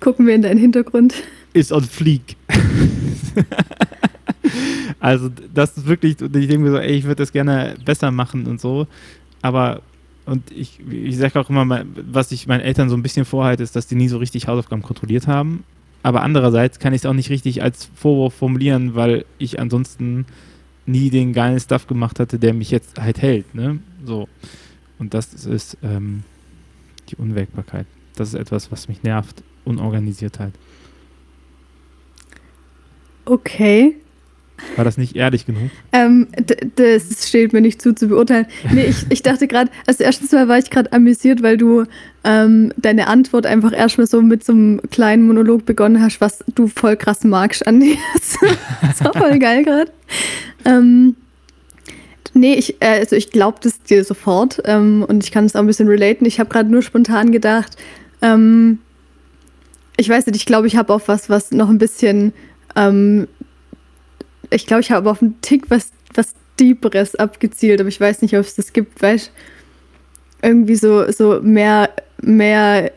Gucken 0.00 0.26
wir 0.26 0.34
in 0.34 0.42
deinen 0.42 0.58
Hintergrund. 0.58 1.14
Ist 1.54 1.72
on 1.72 1.82
fleek. 1.82 2.36
also 5.00 5.30
das 5.54 5.78
ist 5.78 5.86
wirklich, 5.86 6.20
ich 6.20 6.28
denke 6.28 6.58
mir 6.58 6.72
so, 6.72 6.78
ey, 6.78 6.94
ich 6.94 7.04
würde 7.04 7.22
das 7.22 7.32
gerne 7.32 7.74
besser 7.86 8.10
machen 8.10 8.46
und 8.46 8.60
so, 8.60 8.86
aber 9.40 9.80
und 10.26 10.52
ich, 10.52 10.78
ich 10.90 11.16
sage 11.16 11.40
auch 11.40 11.48
immer, 11.48 11.86
was 12.06 12.32
ich 12.32 12.46
meinen 12.46 12.60
Eltern 12.60 12.90
so 12.90 12.96
ein 12.98 13.02
bisschen 13.02 13.24
vorhalte, 13.24 13.62
ist, 13.62 13.74
dass 13.74 13.86
die 13.86 13.94
nie 13.94 14.08
so 14.08 14.18
richtig 14.18 14.46
Hausaufgaben 14.46 14.82
kontrolliert 14.82 15.26
haben 15.26 15.64
aber 16.02 16.22
andererseits 16.22 16.78
kann 16.78 16.92
ich 16.92 17.02
es 17.02 17.06
auch 17.06 17.14
nicht 17.14 17.30
richtig 17.30 17.62
als 17.62 17.90
Vorwurf 17.94 18.34
formulieren, 18.34 18.94
weil 18.94 19.24
ich 19.38 19.60
ansonsten 19.60 20.26
nie 20.86 21.10
den 21.10 21.32
geilen 21.32 21.60
Stuff 21.60 21.86
gemacht 21.86 22.18
hatte, 22.18 22.38
der 22.38 22.54
mich 22.54 22.70
jetzt 22.70 23.00
halt 23.00 23.20
hält. 23.20 23.54
Ne? 23.54 23.80
So. 24.04 24.28
Und 24.98 25.14
das 25.14 25.34
ist 25.44 25.76
ähm, 25.82 26.22
die 27.08 27.16
Unwägbarkeit. 27.16 27.86
Das 28.16 28.28
ist 28.28 28.34
etwas, 28.34 28.72
was 28.72 28.88
mich 28.88 29.02
nervt. 29.02 29.42
Unorganisiertheit. 29.64 30.52
Okay. 33.24 33.96
War 34.76 34.84
das 34.84 34.96
nicht 34.96 35.16
ehrlich 35.16 35.46
genug? 35.46 35.70
Ähm, 35.92 36.28
das 36.76 37.28
steht 37.28 37.52
mir 37.52 37.60
nicht 37.60 37.80
zu, 37.80 37.94
zu 37.94 38.08
beurteilen. 38.08 38.46
Nee, 38.72 38.86
ich, 38.86 39.06
ich 39.08 39.22
dachte 39.22 39.46
gerade, 39.46 39.70
also 39.86 40.04
erstens 40.04 40.32
mal 40.32 40.48
war 40.48 40.58
ich 40.58 40.70
gerade 40.70 40.92
amüsiert, 40.92 41.42
weil 41.42 41.56
du 41.56 41.84
ähm, 42.24 42.72
deine 42.76 43.06
Antwort 43.06 43.46
einfach 43.46 43.72
erstmal 43.72 44.06
so 44.06 44.20
mit 44.20 44.44
so 44.44 44.52
einem 44.52 44.80
kleinen 44.90 45.26
Monolog 45.26 45.64
begonnen 45.64 46.02
hast, 46.02 46.20
was 46.20 46.44
du 46.54 46.66
voll 46.66 46.96
krass 46.96 47.24
magst 47.24 47.66
an 47.66 47.80
dir. 47.80 47.96
das 48.82 49.04
war 49.04 49.12
voll 49.14 49.38
geil 49.38 49.64
gerade. 49.64 49.92
Ähm, 50.64 51.16
nee, 52.34 52.54
ich, 52.54 52.80
äh, 52.80 53.00
also 53.00 53.16
ich 53.16 53.30
glaube 53.30 53.58
das 53.62 53.82
dir 53.82 54.04
sofort 54.04 54.60
ähm, 54.64 55.04
und 55.08 55.24
ich 55.24 55.32
kann 55.32 55.44
es 55.44 55.56
auch 55.56 55.60
ein 55.60 55.66
bisschen 55.66 55.88
relaten. 55.88 56.26
Ich 56.26 56.40
habe 56.40 56.50
gerade 56.50 56.70
nur 56.70 56.82
spontan 56.82 57.32
gedacht, 57.32 57.76
ähm, 58.22 58.78
ich 59.96 60.08
weiß 60.08 60.26
nicht, 60.26 60.36
ich 60.36 60.46
glaube, 60.46 60.66
ich 60.66 60.76
habe 60.76 60.94
auf 60.94 61.08
was, 61.08 61.28
was 61.28 61.50
noch 61.50 61.68
ein 61.68 61.78
bisschen 61.78 62.32
ähm, 62.76 63.26
ich 64.50 64.66
glaube, 64.66 64.80
ich 64.80 64.90
habe 64.90 65.10
auf 65.10 65.22
einen 65.22 65.40
Tick 65.40 65.70
was, 65.70 65.92
was 66.14 66.34
Deeperes 66.58 67.14
abgezielt, 67.14 67.80
aber 67.80 67.88
ich 67.88 68.00
weiß 68.00 68.22
nicht, 68.22 68.34
ob 68.34 68.40
es 68.40 68.54
das 68.54 68.72
gibt, 68.72 69.00
weißt 69.00 69.30
irgendwie 70.42 70.76
so, 70.76 71.10
so 71.10 71.40
mehr, 71.42 71.90
mehr 72.22 72.92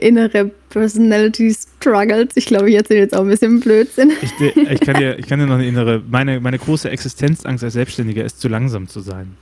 innere 0.00 0.50
Personality 0.70 1.54
Struggles. 1.54 2.30
Ich 2.34 2.46
glaube, 2.46 2.70
ich 2.70 2.76
erzähle 2.76 3.00
jetzt 3.00 3.14
auch 3.14 3.22
ein 3.22 3.28
bisschen 3.28 3.60
Blödsinn. 3.60 4.12
Ich, 4.22 4.32
ich, 4.40 4.80
kann, 4.80 4.96
dir, 4.96 5.18
ich 5.18 5.26
kann 5.26 5.38
dir 5.38 5.46
noch 5.46 5.56
eine 5.56 5.66
innere, 5.66 6.02
meine, 6.08 6.40
meine 6.40 6.58
große 6.58 6.88
Existenzangst 6.90 7.64
als 7.64 7.74
Selbstständiger 7.74 8.24
ist, 8.24 8.40
zu 8.40 8.48
langsam 8.48 8.88
zu 8.88 9.00
sein. 9.00 9.36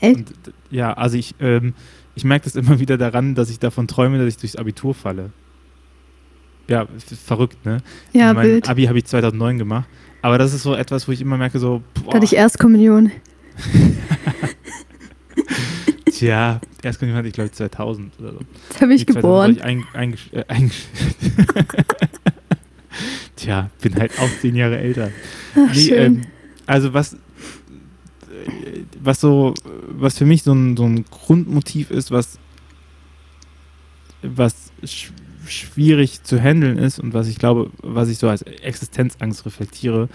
Echt? 0.00 0.16
Und, 0.16 0.32
ja, 0.70 0.92
also 0.92 1.16
ich, 1.16 1.34
ähm, 1.40 1.74
ich 2.14 2.24
merke 2.24 2.44
das 2.44 2.56
immer 2.56 2.78
wieder 2.78 2.98
daran, 2.98 3.34
dass 3.34 3.50
ich 3.50 3.58
davon 3.58 3.88
träume, 3.88 4.18
dass 4.18 4.28
ich 4.28 4.36
durchs 4.36 4.56
Abitur 4.56 4.94
falle. 4.94 5.30
Ja, 6.68 6.86
verrückt, 7.24 7.64
ne? 7.64 7.78
Ja, 8.12 8.34
mein 8.34 8.46
Bild. 8.46 8.68
Abi 8.68 8.84
habe 8.84 8.98
ich 8.98 9.06
2009 9.06 9.58
gemacht 9.58 9.86
aber 10.22 10.38
das 10.38 10.52
ist 10.52 10.62
so 10.62 10.74
etwas, 10.74 11.08
wo 11.08 11.12
ich 11.12 11.20
immer 11.20 11.36
merke, 11.36 11.58
so. 11.58 11.82
Boah. 11.94 12.10
Da 12.10 12.16
hatte 12.16 12.24
ich 12.24 12.34
Erstkommunion. 12.34 13.12
Tja, 16.10 16.60
Erstkommunion 16.82 17.18
hatte 17.18 17.28
ich, 17.28 17.34
glaube 17.34 17.48
ich, 17.48 17.52
2000 17.52 18.18
oder 18.18 18.32
so. 18.32 18.40
Da 18.74 18.80
habe 18.80 18.94
ich 18.94 19.06
Die 19.06 19.14
geboren. 19.14 19.52
Ich 19.52 19.62
ein, 19.62 19.84
ein, 19.92 20.14
äh, 20.32 20.44
ein 20.48 20.70
Tja, 23.36 23.70
bin 23.80 23.94
halt 23.94 24.18
auch 24.18 24.28
zehn 24.40 24.56
Jahre 24.56 24.78
älter. 24.78 25.12
Ach, 25.54 25.72
nee, 25.72 25.90
ähm, 25.90 26.22
also 26.66 26.92
was, 26.92 27.16
was 29.00 29.20
so, 29.20 29.54
was 29.86 30.18
für 30.18 30.26
mich 30.26 30.42
so 30.42 30.52
ein, 30.52 30.76
so 30.76 30.84
ein 30.84 31.04
Grundmotiv 31.04 31.92
ist, 31.92 32.10
was, 32.10 32.38
was 34.22 34.72
schwierig 35.50 36.22
zu 36.22 36.40
handeln 36.40 36.78
ist 36.78 36.98
und 36.98 37.14
was 37.14 37.28
ich 37.28 37.38
glaube, 37.38 37.70
was 37.82 38.08
ich 38.08 38.18
so 38.18 38.28
als 38.28 38.42
Existenzangst 38.42 39.44
reflektiere, 39.46 40.08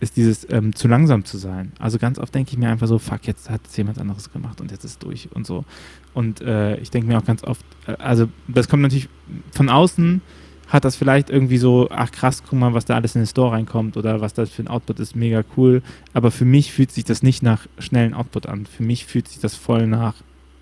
ist 0.00 0.16
dieses 0.16 0.46
ähm, 0.50 0.74
zu 0.74 0.88
langsam 0.88 1.24
zu 1.24 1.38
sein. 1.38 1.72
Also 1.78 1.98
ganz 1.98 2.18
oft 2.18 2.34
denke 2.34 2.52
ich 2.52 2.58
mir 2.58 2.68
einfach 2.68 2.86
so, 2.86 2.98
fuck, 2.98 3.26
jetzt 3.26 3.50
hat 3.50 3.62
es 3.66 3.76
jemand 3.76 3.98
anderes 3.98 4.32
gemacht 4.32 4.60
und 4.60 4.70
jetzt 4.70 4.84
ist 4.84 4.92
es 4.92 4.98
durch 4.98 5.28
und 5.32 5.46
so. 5.46 5.64
Und 6.14 6.40
äh, 6.40 6.76
ich 6.78 6.90
denke 6.90 7.08
mir 7.08 7.18
auch 7.18 7.24
ganz 7.24 7.42
oft, 7.44 7.64
äh, 7.86 7.92
also 7.98 8.28
das 8.46 8.68
kommt 8.68 8.82
natürlich 8.82 9.08
von 9.50 9.68
außen, 9.68 10.20
hat 10.68 10.84
das 10.84 10.96
vielleicht 10.96 11.30
irgendwie 11.30 11.58
so, 11.58 11.88
ach 11.90 12.12
krass, 12.12 12.42
guck 12.48 12.58
mal, 12.58 12.74
was 12.74 12.84
da 12.84 12.94
alles 12.94 13.14
in 13.14 13.22
den 13.22 13.26
Store 13.26 13.52
reinkommt 13.52 13.96
oder 13.96 14.20
was 14.20 14.34
das 14.34 14.50
für 14.50 14.62
ein 14.62 14.68
Output 14.68 15.00
ist, 15.00 15.16
mega 15.16 15.42
cool. 15.56 15.82
Aber 16.12 16.30
für 16.30 16.44
mich 16.44 16.72
fühlt 16.72 16.92
sich 16.92 17.04
das 17.04 17.22
nicht 17.22 17.42
nach 17.42 17.66
schnellen 17.78 18.14
Output 18.14 18.46
an. 18.46 18.66
Für 18.66 18.82
mich 18.82 19.06
fühlt 19.06 19.28
sich 19.28 19.40
das 19.40 19.54
voll 19.54 19.86
nach, 19.86 20.14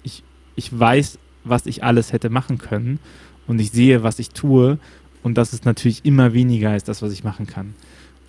ich, 0.03 0.23
ich 0.55 0.79
weiß, 0.79 1.19
was 1.45 1.67
ich 1.67 1.83
alles 1.85 2.13
hätte 2.13 2.31
machen 2.31 2.59
können 2.59 3.01
und 3.47 3.61
ich 3.61 3.71
sehe, 3.71 4.03
was 4.03 4.19
ich 4.19 4.31
tue 4.31 4.79
und 5.23 5.37
dass 5.39 5.53
es 5.53 5.65
natürlich 5.65 6.05
immer 6.05 6.33
weniger 6.33 6.77
ist, 6.77 6.89
das, 6.89 7.03
was 7.03 7.13
ich 7.13 7.25
machen 7.25 7.47
kann. 7.47 7.75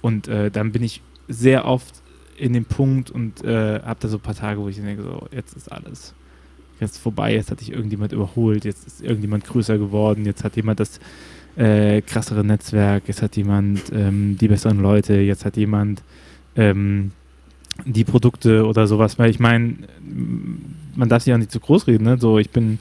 Und 0.01 0.27
äh, 0.27 0.51
dann 0.51 0.71
bin 0.71 0.83
ich 0.83 1.01
sehr 1.27 1.65
oft 1.65 1.95
in 2.37 2.53
dem 2.53 2.65
Punkt 2.65 3.09
und 3.09 3.43
äh, 3.43 3.81
habe 3.81 3.99
da 3.99 4.07
so 4.07 4.17
ein 4.17 4.21
paar 4.21 4.35
Tage, 4.35 4.61
wo 4.61 4.69
ich 4.69 4.77
denke, 4.77 5.03
so, 5.03 5.27
jetzt 5.31 5.55
ist 5.55 5.71
alles 5.71 6.13
jetzt 6.79 6.97
vorbei, 6.97 7.33
jetzt 7.33 7.51
hat 7.51 7.59
sich 7.59 7.71
irgendjemand 7.71 8.11
überholt, 8.11 8.65
jetzt 8.65 8.85
ist 8.85 9.01
irgendjemand 9.01 9.45
größer 9.45 9.77
geworden, 9.77 10.25
jetzt 10.25 10.43
hat 10.43 10.55
jemand 10.55 10.79
das 10.79 10.99
äh, 11.55 12.01
krassere 12.01 12.43
Netzwerk, 12.43 13.03
jetzt 13.07 13.21
hat 13.21 13.35
jemand 13.35 13.81
ähm, 13.91 14.37
die 14.39 14.47
besseren 14.47 14.79
Leute, 14.79 15.15
jetzt 15.15 15.45
hat 15.45 15.57
jemand 15.57 16.03
ähm, 16.55 17.11
die 17.85 18.03
Produkte 18.03 18.65
oder 18.65 18.87
sowas, 18.87 19.17
weil 19.19 19.29
ich 19.29 19.39
meine, 19.39 19.75
man 20.95 21.09
darf 21.09 21.23
sich 21.23 21.33
auch 21.33 21.37
nicht 21.37 21.51
zu 21.51 21.59
groß 21.59 21.87
reden, 21.87 22.05
ne? 22.05 22.17
So, 22.17 22.39
ich 22.39 22.49
bin 22.49 22.79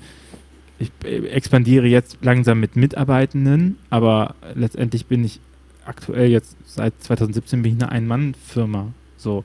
ich 0.79 0.91
expandiere 1.05 1.87
jetzt 1.87 2.19
langsam 2.23 2.61
mit 2.61 2.77
Mitarbeitenden, 2.77 3.79
aber 3.91 4.35
letztendlich 4.55 5.07
bin 5.07 5.25
ich 5.25 5.41
aktuell 5.85 6.31
jetzt 6.31 6.57
seit 6.65 7.01
2017 7.03 7.62
bin 7.62 7.77
ich 7.77 7.83
eine 7.83 7.93
Ein-Mann-Firma. 7.93 8.89
So. 9.17 9.45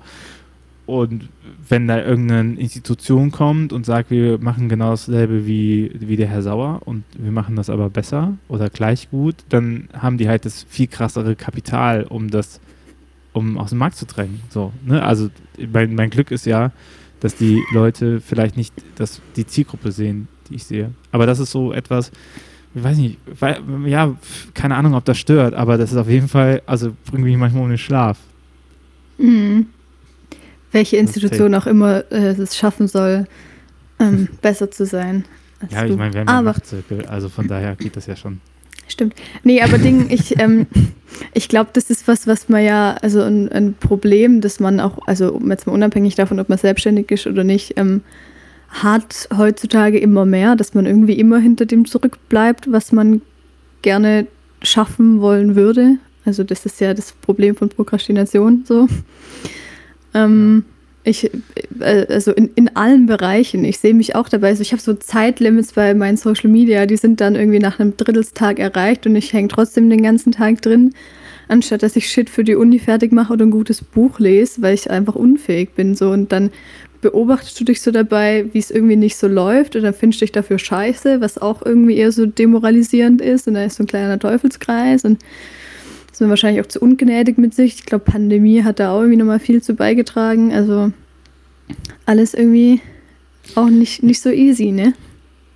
Und 0.86 1.30
wenn 1.70 1.88
da 1.88 2.04
irgendeine 2.04 2.60
Institution 2.60 3.32
kommt 3.32 3.72
und 3.72 3.86
sagt, 3.86 4.12
wir 4.12 4.40
machen 4.40 4.68
genau 4.68 4.90
dasselbe 4.90 5.46
wie, 5.46 5.92
wie 6.00 6.18
der 6.18 6.28
Herr 6.28 6.42
Sauer 6.42 6.82
und 6.84 7.04
wir 7.18 7.32
machen 7.32 7.56
das 7.56 7.70
aber 7.70 7.90
besser 7.90 8.34
oder 8.50 8.70
gleich 8.70 9.10
gut, 9.10 9.36
dann 9.48 9.88
haben 9.94 10.18
die 10.18 10.28
halt 10.28 10.44
das 10.44 10.66
viel 10.68 10.88
krassere 10.88 11.36
Kapital, 11.36 12.04
um 12.04 12.30
das, 12.30 12.60
um 13.32 13.58
aus 13.58 13.70
dem 13.70 13.78
Markt 13.78 13.96
zu 13.96 14.06
drängen. 14.06 14.42
So, 14.50 14.74
ne? 14.86 15.02
Also 15.02 15.30
mein, 15.72 15.96
mein 15.96 16.10
Glück 16.10 16.32
ist 16.32 16.46
ja, 16.46 16.72
dass 17.22 17.36
die 17.36 17.62
Leute 17.72 18.20
vielleicht 18.20 18.58
nicht 18.58 18.74
das, 18.96 19.22
die 19.38 19.46
Zielgruppe 19.46 19.92
sehen, 19.92 20.28
die 20.52 20.58
ich 20.58 20.64
sehe. 20.64 20.92
Aber 21.12 21.26
das 21.26 21.40
ist 21.40 21.52
so 21.52 21.74
etwas, 21.74 22.12
ich 22.74 22.84
weiß 22.84 22.98
nicht, 22.98 23.18
weil, 23.40 23.62
ja, 23.86 24.16
keine 24.54 24.76
Ahnung, 24.76 24.94
ob 24.94 25.06
das 25.06 25.18
stört, 25.18 25.54
aber 25.54 25.78
das 25.78 25.92
ist 25.92 25.98
auf 25.98 26.08
jeden 26.08 26.28
Fall, 26.28 26.62
also 26.66 26.94
bringt 27.10 27.24
mich 27.24 27.38
manchmal 27.38 27.68
den 27.68 27.78
Schlaf. 27.78 28.18
Mhm. 29.18 29.68
Welche 30.72 30.98
Institution 30.98 31.54
auch 31.56 31.68
immer 31.68 32.04
äh, 32.12 32.32
es 32.32 32.56
schaffen 32.56 32.88
soll, 32.88 33.28
ähm, 34.00 34.30
besser 34.42 34.72
zu 34.72 34.86
sein. 34.86 35.26
Ja, 35.70 35.86
ich 35.86 35.96
meine, 35.96 36.14
wir 36.14 36.22
haben 36.22 36.28
ja 36.28 36.38
einen 36.38 36.46
Machtzirkel, 36.46 37.06
also 37.06 37.30
von 37.30 37.48
daher 37.48 37.76
geht 37.76 37.96
das 37.96 38.06
ja 38.06 38.16
schon. 38.16 38.40
Stimmt. 38.88 39.16
Nee, 39.44 39.62
aber 39.62 39.78
Ding, 39.78 40.10
ich, 40.10 40.40
ähm, 40.40 40.68
ich 41.34 41.50
glaube, 41.50 41.72
das 41.74 41.90
ist 41.90 42.08
was, 42.08 42.28
was 42.28 42.50
man 42.50 42.64
ja, 42.64 42.96
also 43.02 43.22
ein, 43.22 43.50
ein, 43.50 43.74
Problem, 43.74 44.42
das 44.42 44.60
man 44.60 44.80
auch, 44.80 45.08
also 45.08 45.40
jetzt 45.48 45.68
mal 45.68 45.74
unabhängig 45.74 46.16
davon, 46.16 46.40
ob 46.40 46.50
man 46.50 46.58
selbstständig 46.58 47.12
ist 47.12 47.28
oder 47.28 47.44
nicht, 47.44 47.78
ähm, 47.78 48.02
hat 48.72 49.28
heutzutage 49.36 50.00
immer 50.00 50.26
mehr, 50.26 50.56
dass 50.56 50.74
man 50.74 50.86
irgendwie 50.86 51.20
immer 51.20 51.40
hinter 51.40 51.66
dem 51.66 51.86
zurückbleibt, 51.86 52.72
was 52.72 52.92
man 52.92 53.22
gerne 53.82 54.28
schaffen 54.64 55.22
wollen 55.22 55.56
würde. 55.56 55.98
Also 56.26 56.44
das 56.44 56.66
ist 56.66 56.80
ja 56.80 56.94
das 56.94 57.12
Problem 57.14 57.56
von 57.56 57.70
Prokrastination 57.70 58.64
so. 58.66 58.88
Ähm, 60.14 60.64
ich, 61.04 61.32
äh, 61.80 62.06
also 62.10 62.32
in, 62.32 62.52
in 62.56 62.76
allen 62.76 63.08
Bereichen. 63.08 63.66
Ich 63.66 63.80
sehe 63.80 63.94
mich 63.94 64.16
auch 64.16 64.30
dabei. 64.30 64.50
Also 64.50 64.62
ich 64.62 64.72
habe 64.72 64.82
so 64.82 64.94
Zeitlimits 64.94 65.74
bei 65.74 65.94
meinen 65.94 66.18
Social 66.18 66.50
Media, 66.50 66.86
die 66.86 66.98
sind 66.98 67.22
dann 67.22 67.36
irgendwie 67.36 67.60
nach 67.60 67.80
einem 67.80 67.98
Drittelstag 67.98 68.60
erreicht 68.60 69.06
und 69.06 69.16
ich 69.16 69.34
hänge 69.34 69.48
trotzdem 69.48 69.90
den 69.90 70.04
ganzen 70.04 70.32
Tag 70.32 70.62
drin, 70.62 70.94
anstatt 71.48 71.84
dass 71.84 71.96
ich 71.96 72.10
Shit 72.10 72.30
für 72.30 72.44
die 72.44 72.56
Uni 72.56 72.80
fertig 72.80 73.12
mache 73.12 73.34
oder 73.34 73.46
ein 73.46 73.52
gutes 73.52 73.82
Buch 73.82 74.20
lese, 74.20 74.62
weil 74.62 74.76
ich 74.76 74.90
einfach 74.92 75.16
unfähig 75.16 75.74
bin. 75.76 75.96
So 75.96 76.12
und 76.12 76.32
dann 76.32 76.52
beobachtest 77.02 77.60
du 77.60 77.64
dich 77.66 77.82
so 77.82 77.92
dabei, 77.92 78.46
wie 78.54 78.60
es 78.60 78.72
irgendwie 78.72 78.96
nicht 78.96 79.18
so 79.18 79.28
läuft 79.28 79.76
und 79.76 79.84
dann 79.84 79.94
findest 79.94 80.22
du 80.22 80.26
dich 80.26 80.32
dafür 80.32 80.60
scheiße, 80.60 81.20
was 81.20 81.38
auch 81.38 81.66
irgendwie 81.66 81.98
eher 81.98 82.12
so 82.12 82.26
demoralisierend 82.26 83.22
ist 83.22 83.48
und 83.48 83.56
da 83.56 83.66
ist 83.66 83.78
so 83.78 83.84
ein 83.84 83.88
kleiner 83.88 84.20
Teufelskreis 84.20 85.04
und 85.04 85.24
ist 86.12 86.22
man 86.22 86.30
wahrscheinlich 86.30 86.64
auch 86.64 86.68
zu 86.68 86.80
ungnädig 86.80 87.38
mit 87.38 87.54
sich. 87.54 87.76
Ich 87.76 87.86
glaube, 87.86 88.06
Pandemie 88.06 88.64
hat 88.64 88.80
da 88.80 88.92
auch 88.92 89.00
irgendwie 89.00 89.18
nochmal 89.18 89.40
viel 89.40 89.62
zu 89.64 89.74
beigetragen. 89.74 90.54
Also 90.54 90.92
alles 92.06 92.34
irgendwie 92.34 92.82
auch 93.56 93.70
nicht, 93.70 94.04
nicht 94.04 94.22
so 94.22 94.30
easy, 94.30 94.72
ne? 94.72 94.94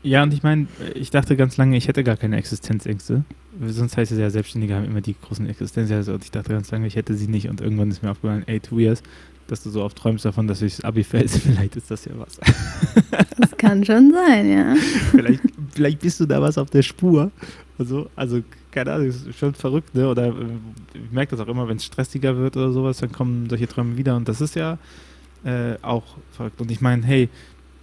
Ja, 0.04 0.22
und 0.24 0.34
ich 0.34 0.44
meine, 0.44 0.68
ich 0.94 1.10
dachte 1.10 1.36
ganz 1.36 1.58
lange, 1.58 1.76
ich 1.78 1.88
hätte 1.88 2.04
gar 2.04 2.16
keine 2.16 2.38
Existenzängste. 2.38 3.24
sonst 3.66 3.98
heißt 3.98 4.12
es 4.12 4.20
ja, 4.20 4.30
Selbstständige 4.30 4.76
haben 4.76 4.86
immer 4.86 5.02
die 5.02 5.16
großen 5.20 5.50
Existenzen. 5.50 5.96
Also, 5.96 6.14
und 6.14 6.24
ich 6.24 6.32
dachte 6.32 6.54
ganz 6.54 6.70
lange, 6.70 6.86
ich 6.86 6.96
hätte 6.96 7.16
sie 7.16 7.28
nicht. 7.28 7.50
Und 7.50 7.60
irgendwann 7.60 7.90
ist 7.90 8.04
mir 8.04 8.12
aufgefallen, 8.12 8.44
ey, 8.46 8.60
two 8.60 8.80
years, 8.80 9.02
dass 9.48 9.64
du 9.64 9.70
so 9.70 9.84
oft 9.84 9.98
träumst 9.98 10.26
davon, 10.26 10.48
dass 10.48 10.62
ich 10.62 10.78
das 10.78 10.86
Abi 10.86 11.04
fällt. 11.04 11.30
Vielleicht 11.32 11.76
ist 11.76 11.92
das 11.92 12.06
ja 12.06 12.12
was. 12.18 12.38
Das 13.38 13.58
kann 13.58 13.84
schon 13.86 14.12
sein, 14.12 14.50
ja. 14.50 14.76
vielleicht, 15.12 15.42
vielleicht 15.72 16.00
bist 16.00 16.20
du 16.20 16.26
da 16.26 16.42
was 16.42 16.58
auf 16.58 16.70
der 16.70 16.82
Spur. 16.82 17.32
Also, 17.78 18.10
also 18.16 18.42
keine 18.72 18.94
Ahnung, 18.94 19.08
das 19.08 19.18
ist 19.18 19.38
schon 19.38 19.54
verrückt, 19.54 19.94
ne? 19.96 20.08
Oder 20.10 20.28
äh, 20.28 20.32
ich 20.94 21.12
merke 21.12 21.36
das 21.36 21.46
auch 21.46 21.50
immer, 21.50 21.68
wenn 21.68 21.78
es 21.78 21.86
stressiger 21.86 22.36
wird 22.38 22.58
oder 22.58 22.72
sowas, 22.72 22.98
dann 22.98 23.12
kommen 23.12 23.50
solche 23.50 23.68
Träume 23.68 23.98
wieder. 23.98 24.16
Und 24.16 24.28
das 24.28 24.42
ist 24.42 24.56
ja 24.56 24.78
äh, 25.44 25.76
auch 25.82 26.04
verrückt. 26.32 26.60
Und 26.62 26.72
ich 26.72 26.82
meine, 26.82 27.06
hey, 27.06 27.30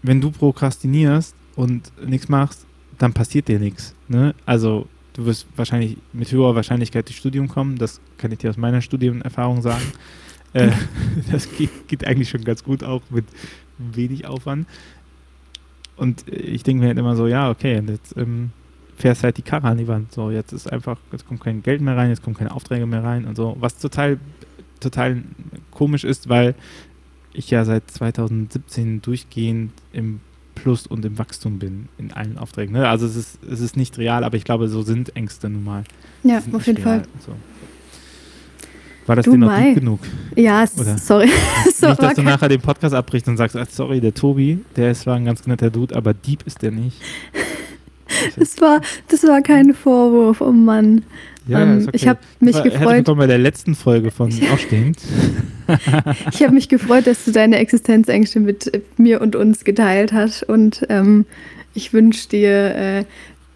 wenn 0.02 0.20
du 0.20 0.30
prokrastinierst 0.30 1.34
und 1.56 1.92
nichts 2.06 2.28
machst, 2.28 2.66
dann 2.98 3.12
passiert 3.12 3.48
dir 3.48 3.58
nichts. 3.58 3.94
Ne? 4.08 4.34
Also 4.46 4.86
du 5.14 5.26
wirst 5.26 5.46
wahrscheinlich 5.56 5.96
mit 6.12 6.30
höherer 6.30 6.54
Wahrscheinlichkeit 6.54 7.08
durchs 7.08 7.20
Studium 7.20 7.48
kommen. 7.48 7.76
Das 7.76 8.00
kann 8.18 8.32
ich 8.32 8.38
dir 8.38 8.50
aus 8.50 8.56
meiner 8.56 8.80
Studienerfahrung 8.80 9.62
sagen. 9.62 9.84
Äh, 10.52 10.70
das 11.30 11.50
geht, 11.56 11.88
geht, 11.88 12.06
eigentlich 12.06 12.28
schon 12.28 12.44
ganz 12.44 12.64
gut, 12.64 12.84
auch 12.84 13.02
mit 13.10 13.24
wenig 13.78 14.26
Aufwand. 14.26 14.66
Und 15.96 16.26
ich 16.28 16.62
denke 16.62 16.82
mir 16.82 16.88
halt 16.88 16.98
immer 16.98 17.16
so, 17.16 17.26
ja, 17.26 17.50
okay, 17.50 17.82
jetzt 17.86 18.16
ähm, 18.16 18.50
fährst 18.96 19.24
halt 19.24 19.36
die 19.36 19.42
Karre 19.42 19.68
an 19.68 19.78
die 19.78 19.88
Wand. 19.88 20.12
So, 20.12 20.30
jetzt 20.30 20.52
ist 20.52 20.70
einfach, 20.70 20.98
jetzt 21.12 21.26
kommt 21.26 21.40
kein 21.40 21.62
Geld 21.62 21.80
mehr 21.80 21.96
rein, 21.96 22.10
jetzt 22.10 22.22
kommen 22.22 22.36
keine 22.36 22.52
Aufträge 22.52 22.86
mehr 22.86 23.04
rein 23.04 23.24
und 23.24 23.36
so. 23.36 23.56
Was 23.60 23.78
total, 23.78 24.18
total 24.80 25.22
komisch 25.70 26.04
ist, 26.04 26.28
weil 26.28 26.54
ich 27.34 27.50
ja 27.50 27.64
seit 27.64 27.90
2017 27.90 29.02
durchgehend 29.02 29.72
im 29.92 30.20
Plus 30.54 30.86
und 30.86 31.04
im 31.04 31.18
Wachstum 31.18 31.58
bin 31.58 31.88
in 31.98 32.12
allen 32.12 32.38
Aufträgen. 32.38 32.74
Ne? 32.74 32.88
Also 32.88 33.06
es 33.06 33.16
ist, 33.16 33.38
es 33.44 33.60
ist 33.60 33.76
nicht 33.76 33.98
real, 33.98 34.22
aber 34.22 34.36
ich 34.36 34.44
glaube, 34.44 34.68
so 34.68 34.82
sind 34.82 35.16
Ängste 35.16 35.48
nun 35.48 35.64
mal. 35.64 35.84
Ja, 36.22 36.42
auf 36.52 36.66
jeden 36.66 36.82
Fall. 36.82 37.02
So. 37.24 37.34
War 39.06 39.16
das 39.16 39.24
du 39.24 39.32
denn 39.32 39.40
noch 39.40 39.56
deep 39.56 39.74
genug? 39.74 40.00
Ja, 40.36 40.64
Oder? 40.78 40.98
sorry. 40.98 41.28
so, 41.74 41.88
nicht, 41.88 42.02
dass 42.02 42.14
du 42.14 42.22
nachher 42.22 42.48
den 42.48 42.60
Podcast 42.60 42.94
abbrichst 42.94 43.28
und 43.28 43.36
sagst, 43.36 43.56
ah, 43.56 43.66
sorry, 43.68 44.00
der 44.00 44.14
Tobi, 44.14 44.60
der 44.76 44.92
ist 44.92 45.02
zwar 45.02 45.16
ein 45.16 45.24
ganz 45.24 45.46
netter 45.46 45.70
Dude, 45.70 45.94
aber 45.94 46.14
deep 46.14 46.46
ist 46.46 46.62
der 46.62 46.70
nicht. 46.70 46.96
Das 48.36 48.60
war, 48.60 48.82
das 49.08 49.22
war 49.24 49.40
kein 49.40 49.72
Vorwurf, 49.72 50.42
oh 50.42 50.52
Mann. 50.52 51.02
Ja, 51.46 51.62
ähm, 51.62 51.78
okay. 51.82 51.90
Ich 51.94 52.06
habe 52.06 52.20
mich 52.40 52.54
war, 52.54 52.62
gefreut. 52.62 53.08
Ich 53.08 53.14
bei 53.14 53.26
der 53.26 53.38
letzten 53.38 53.74
Folge 53.74 54.10
von 54.10 54.30
Aufstehend. 54.52 54.98
ich 56.32 56.42
habe 56.42 56.52
mich 56.52 56.68
gefreut, 56.68 57.06
dass 57.06 57.24
du 57.24 57.32
deine 57.32 57.56
Existenzängste 57.56 58.40
mit 58.40 58.70
mir 58.96 59.20
und 59.20 59.34
uns 59.34 59.64
geteilt 59.64 60.12
hast. 60.12 60.42
Und 60.42 60.86
ähm, 60.88 61.26
ich 61.74 61.92
wünsche 61.92 62.28
dir, 62.28 62.74
äh, 62.74 63.04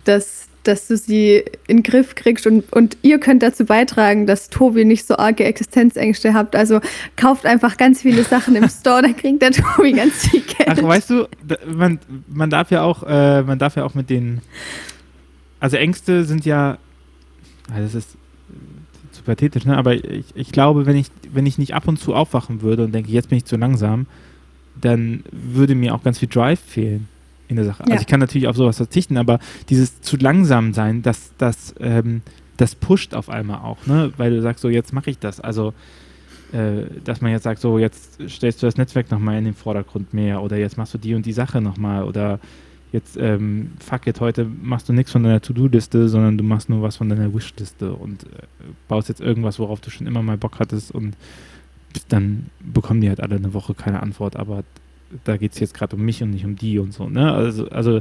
dass, 0.04 0.48
dass 0.68 0.88
du 0.88 0.96
sie 0.96 1.44
in 1.66 1.78
den 1.78 1.82
Griff 1.82 2.14
kriegst. 2.14 2.46
Und, 2.46 2.72
und 2.72 2.96
ihr 3.02 3.18
könnt 3.18 3.42
dazu 3.42 3.64
beitragen, 3.64 4.26
dass 4.26 4.50
Tobi 4.50 4.84
nicht 4.84 5.06
so 5.06 5.16
arge 5.16 5.44
Existenzängste 5.44 6.34
habt. 6.34 6.56
Also 6.56 6.80
kauft 7.16 7.46
einfach 7.46 7.76
ganz 7.76 8.02
viele 8.02 8.24
Sachen 8.24 8.56
im 8.56 8.68
Store, 8.68 9.02
dann 9.02 9.16
kriegt 9.16 9.42
der 9.42 9.52
Tobi 9.52 9.92
ganz 9.92 10.28
viel 10.28 10.40
Geld. 10.40 10.68
Ach, 10.68 10.82
weißt 10.82 11.10
du, 11.10 11.28
man, 11.66 11.98
man 12.28 12.50
darf 12.50 12.70
ja 12.70 12.82
auch, 12.82 13.02
äh, 13.02 13.42
man 13.42 13.58
darf 13.58 13.76
ja 13.76 13.84
auch 13.84 13.94
mit 13.94 14.10
den. 14.10 14.40
Also 15.58 15.76
Ängste 15.76 16.24
sind 16.24 16.44
ja 16.44 16.78
das 17.68 17.94
ist 17.94 18.16
zu 19.12 19.22
pathetisch, 19.22 19.64
ne? 19.64 19.76
aber 19.76 19.94
ich, 19.94 20.26
ich 20.34 20.52
glaube, 20.52 20.86
wenn 20.86 20.96
ich, 20.96 21.08
wenn 21.32 21.46
ich 21.46 21.58
nicht 21.58 21.74
ab 21.74 21.88
und 21.88 21.98
zu 21.98 22.14
aufwachen 22.14 22.62
würde 22.62 22.84
und 22.84 22.92
denke, 22.92 23.10
jetzt 23.10 23.28
bin 23.28 23.38
ich 23.38 23.44
zu 23.44 23.56
langsam, 23.56 24.06
dann 24.80 25.24
würde 25.32 25.74
mir 25.74 25.94
auch 25.94 26.02
ganz 26.02 26.18
viel 26.18 26.28
Drive 26.28 26.60
fehlen 26.60 27.08
in 27.48 27.56
der 27.56 27.64
Sache. 27.64 27.80
Also 27.80 27.90
ja. 27.90 27.94
Also 27.94 28.02
ich 28.02 28.08
kann 28.08 28.20
natürlich 28.20 28.48
auf 28.48 28.56
sowas 28.56 28.76
verzichten, 28.76 29.16
aber 29.16 29.38
dieses 29.68 30.00
zu 30.00 30.16
langsam 30.16 30.72
sein, 30.72 31.02
das, 31.02 31.32
das, 31.38 31.74
ähm, 31.80 32.22
das 32.56 32.74
pusht 32.74 33.14
auf 33.14 33.28
einmal 33.28 33.60
auch, 33.60 33.86
ne? 33.86 34.12
Weil 34.16 34.30
du 34.30 34.42
sagst 34.42 34.62
so, 34.62 34.68
jetzt 34.68 34.92
mache 34.92 35.10
ich 35.10 35.18
das. 35.18 35.40
Also 35.40 35.74
äh, 36.52 36.84
dass 37.04 37.20
man 37.20 37.32
jetzt 37.32 37.42
sagt, 37.42 37.60
so 37.60 37.78
jetzt 37.78 38.20
stellst 38.28 38.62
du 38.62 38.66
das 38.66 38.76
Netzwerk 38.76 39.10
nochmal 39.10 39.36
in 39.38 39.44
den 39.44 39.54
Vordergrund 39.54 40.14
mehr 40.14 40.42
oder 40.42 40.56
jetzt 40.56 40.78
machst 40.78 40.94
du 40.94 40.98
die 40.98 41.14
und 41.14 41.26
die 41.26 41.32
Sache 41.32 41.60
nochmal 41.60 42.04
oder 42.04 42.38
jetzt, 42.92 43.16
ähm, 43.16 43.72
fuck 43.80 44.06
it, 44.06 44.20
heute 44.20 44.44
machst 44.44 44.88
du 44.88 44.92
nichts 44.92 45.10
von 45.10 45.22
deiner 45.22 45.40
To-Do-Liste, 45.40 46.08
sondern 46.08 46.38
du 46.38 46.44
machst 46.44 46.68
nur 46.68 46.82
was 46.82 46.96
von 46.96 47.08
deiner 47.08 47.34
Wish-Liste 47.34 47.92
und 47.92 48.24
äh, 48.24 48.46
baust 48.88 49.08
jetzt 49.08 49.20
irgendwas, 49.20 49.58
worauf 49.58 49.80
du 49.80 49.90
schon 49.90 50.06
immer 50.06 50.22
mal 50.22 50.36
Bock 50.36 50.60
hattest 50.60 50.92
und 50.92 51.16
dann 52.08 52.46
bekommen 52.60 53.00
die 53.00 53.08
halt 53.08 53.20
alle 53.20 53.36
eine 53.36 53.52
Woche 53.52 53.74
keine 53.74 54.02
Antwort, 54.02 54.36
aber 54.36 54.62
da 55.24 55.36
geht 55.36 55.52
es 55.52 55.60
jetzt 55.60 55.74
gerade 55.74 55.96
um 55.96 56.02
mich 56.02 56.22
und 56.22 56.30
nicht 56.30 56.44
um 56.44 56.56
die 56.56 56.78
und 56.78 56.92
so, 56.92 57.08
ne? 57.08 57.32
Also, 57.32 57.68
also 57.68 58.00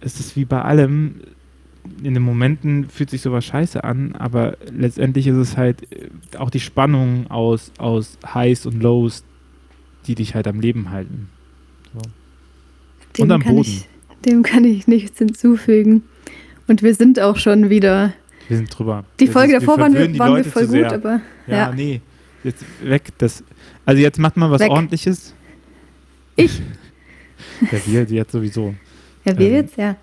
es 0.00 0.20
ist 0.20 0.36
wie 0.36 0.44
bei 0.44 0.62
allem, 0.62 1.16
in 2.02 2.14
den 2.14 2.22
Momenten 2.22 2.88
fühlt 2.88 3.10
sich 3.10 3.22
sowas 3.22 3.44
scheiße 3.44 3.82
an, 3.84 4.14
aber 4.14 4.56
letztendlich 4.70 5.26
ist 5.26 5.36
es 5.36 5.56
halt 5.56 5.92
äh, 5.92 6.08
auch 6.36 6.50
die 6.50 6.60
Spannung 6.60 7.30
aus, 7.30 7.72
aus 7.78 8.18
Highs 8.34 8.66
und 8.66 8.82
Lows, 8.82 9.24
die 10.06 10.14
dich 10.14 10.34
halt 10.34 10.48
am 10.48 10.60
Leben 10.60 10.90
halten. 10.90 11.28
So. 11.94 12.00
Dem 13.16 13.22
und 13.24 13.32
am 13.32 13.42
Boden. 13.42 13.60
Ich, 13.60 13.88
dem 14.24 14.42
kann 14.42 14.64
ich 14.64 14.86
nichts 14.86 15.18
hinzufügen. 15.18 16.02
Und 16.68 16.82
wir 16.82 16.94
sind 16.94 17.20
auch 17.20 17.36
schon 17.36 17.70
wieder. 17.70 18.12
Wir 18.48 18.56
sind 18.56 18.76
drüber. 18.76 19.04
Die 19.20 19.28
Folge 19.28 19.54
ist, 19.54 19.62
davor 19.62 19.78
waren 19.78 19.94
wir, 19.94 20.18
waren 20.18 20.36
wir 20.36 20.44
voll 20.44 20.66
gut, 20.66 20.84
aber. 20.84 21.20
Ja, 21.46 21.56
ja, 21.56 21.72
nee. 21.72 22.00
Jetzt 22.46 22.64
weg. 22.80 23.10
Das, 23.18 23.42
also 23.84 24.00
jetzt 24.00 24.20
macht 24.20 24.36
mal 24.36 24.48
was 24.52 24.60
weg. 24.60 24.70
ordentliches. 24.70 25.34
Ich? 26.36 26.62
ja, 27.72 27.78
wir 27.84 28.04
jetzt 28.04 28.30
sowieso. 28.30 28.72
Ja, 29.24 29.36
wir 29.36 29.48
ähm, 29.48 29.54
jetzt, 29.54 29.76
ja. 29.76 29.96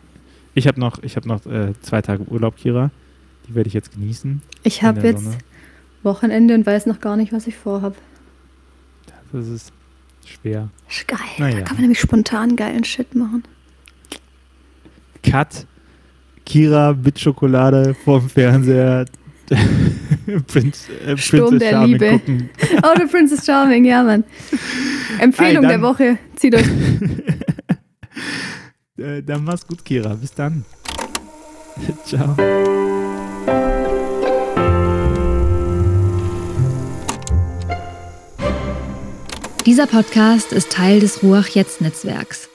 Ich 0.53 0.67
habe 0.67 0.77
noch, 0.77 1.01
ich 1.01 1.15
hab 1.15 1.25
noch 1.25 1.45
äh, 1.45 1.71
zwei 1.81 2.01
Tage 2.01 2.23
Urlaub, 2.23 2.57
Kira. 2.57 2.91
Die 3.47 3.55
werde 3.55 3.69
ich 3.69 3.73
jetzt 3.73 3.93
genießen. 3.93 4.41
Ich 4.63 4.83
habe 4.83 4.99
jetzt 5.07 5.23
Sonne. 5.23 5.37
Wochenende 6.03 6.53
und 6.53 6.65
weiß 6.65 6.85
noch 6.85 6.99
gar 6.99 7.15
nicht, 7.15 7.31
was 7.31 7.47
ich 7.47 7.55
vorhabe. 7.55 7.95
Das 9.31 9.47
ist 9.47 9.71
schwer. 10.25 10.67
Ist 10.89 11.07
geil. 11.07 11.19
Naja. 11.37 11.59
Da 11.59 11.61
kann 11.61 11.77
man 11.77 11.83
nämlich 11.83 12.01
spontan 12.01 12.57
geilen 12.57 12.83
Shit 12.83 13.15
machen. 13.15 13.43
Cut. 15.23 15.65
Kira 16.45 16.93
mit 16.93 17.17
Schokolade 17.21 17.93
vorm 18.03 18.29
Fernseher. 18.29 19.05
Prinz, 20.47 20.87
äh, 21.05 21.17
Sturm 21.17 21.59
der 21.59 21.71
Charming 21.71 21.93
Liebe. 21.93 22.11
Gucken. 22.11 22.49
Oh, 22.83 22.97
der 22.97 23.07
Princess 23.07 23.45
Charming, 23.45 23.85
ja, 23.85 24.03
Mann. 24.03 24.23
Empfehlung 25.19 25.65
Ei, 25.65 25.69
der 25.69 25.81
Woche. 25.81 26.17
Zieht 26.35 26.55
euch. 26.55 26.65
äh, 28.97 29.21
dann 29.21 29.43
mach's 29.43 29.65
gut, 29.65 29.83
Kira. 29.83 30.13
Bis 30.15 30.33
dann. 30.33 30.65
Ciao. 32.05 32.35
Dieser 39.65 39.87
Podcast 39.87 40.51
ist 40.51 40.73
Teil 40.73 40.99
des 40.99 41.23
Ruach 41.23 41.47
Jetzt 41.47 41.79
Netzwerks. 41.79 42.49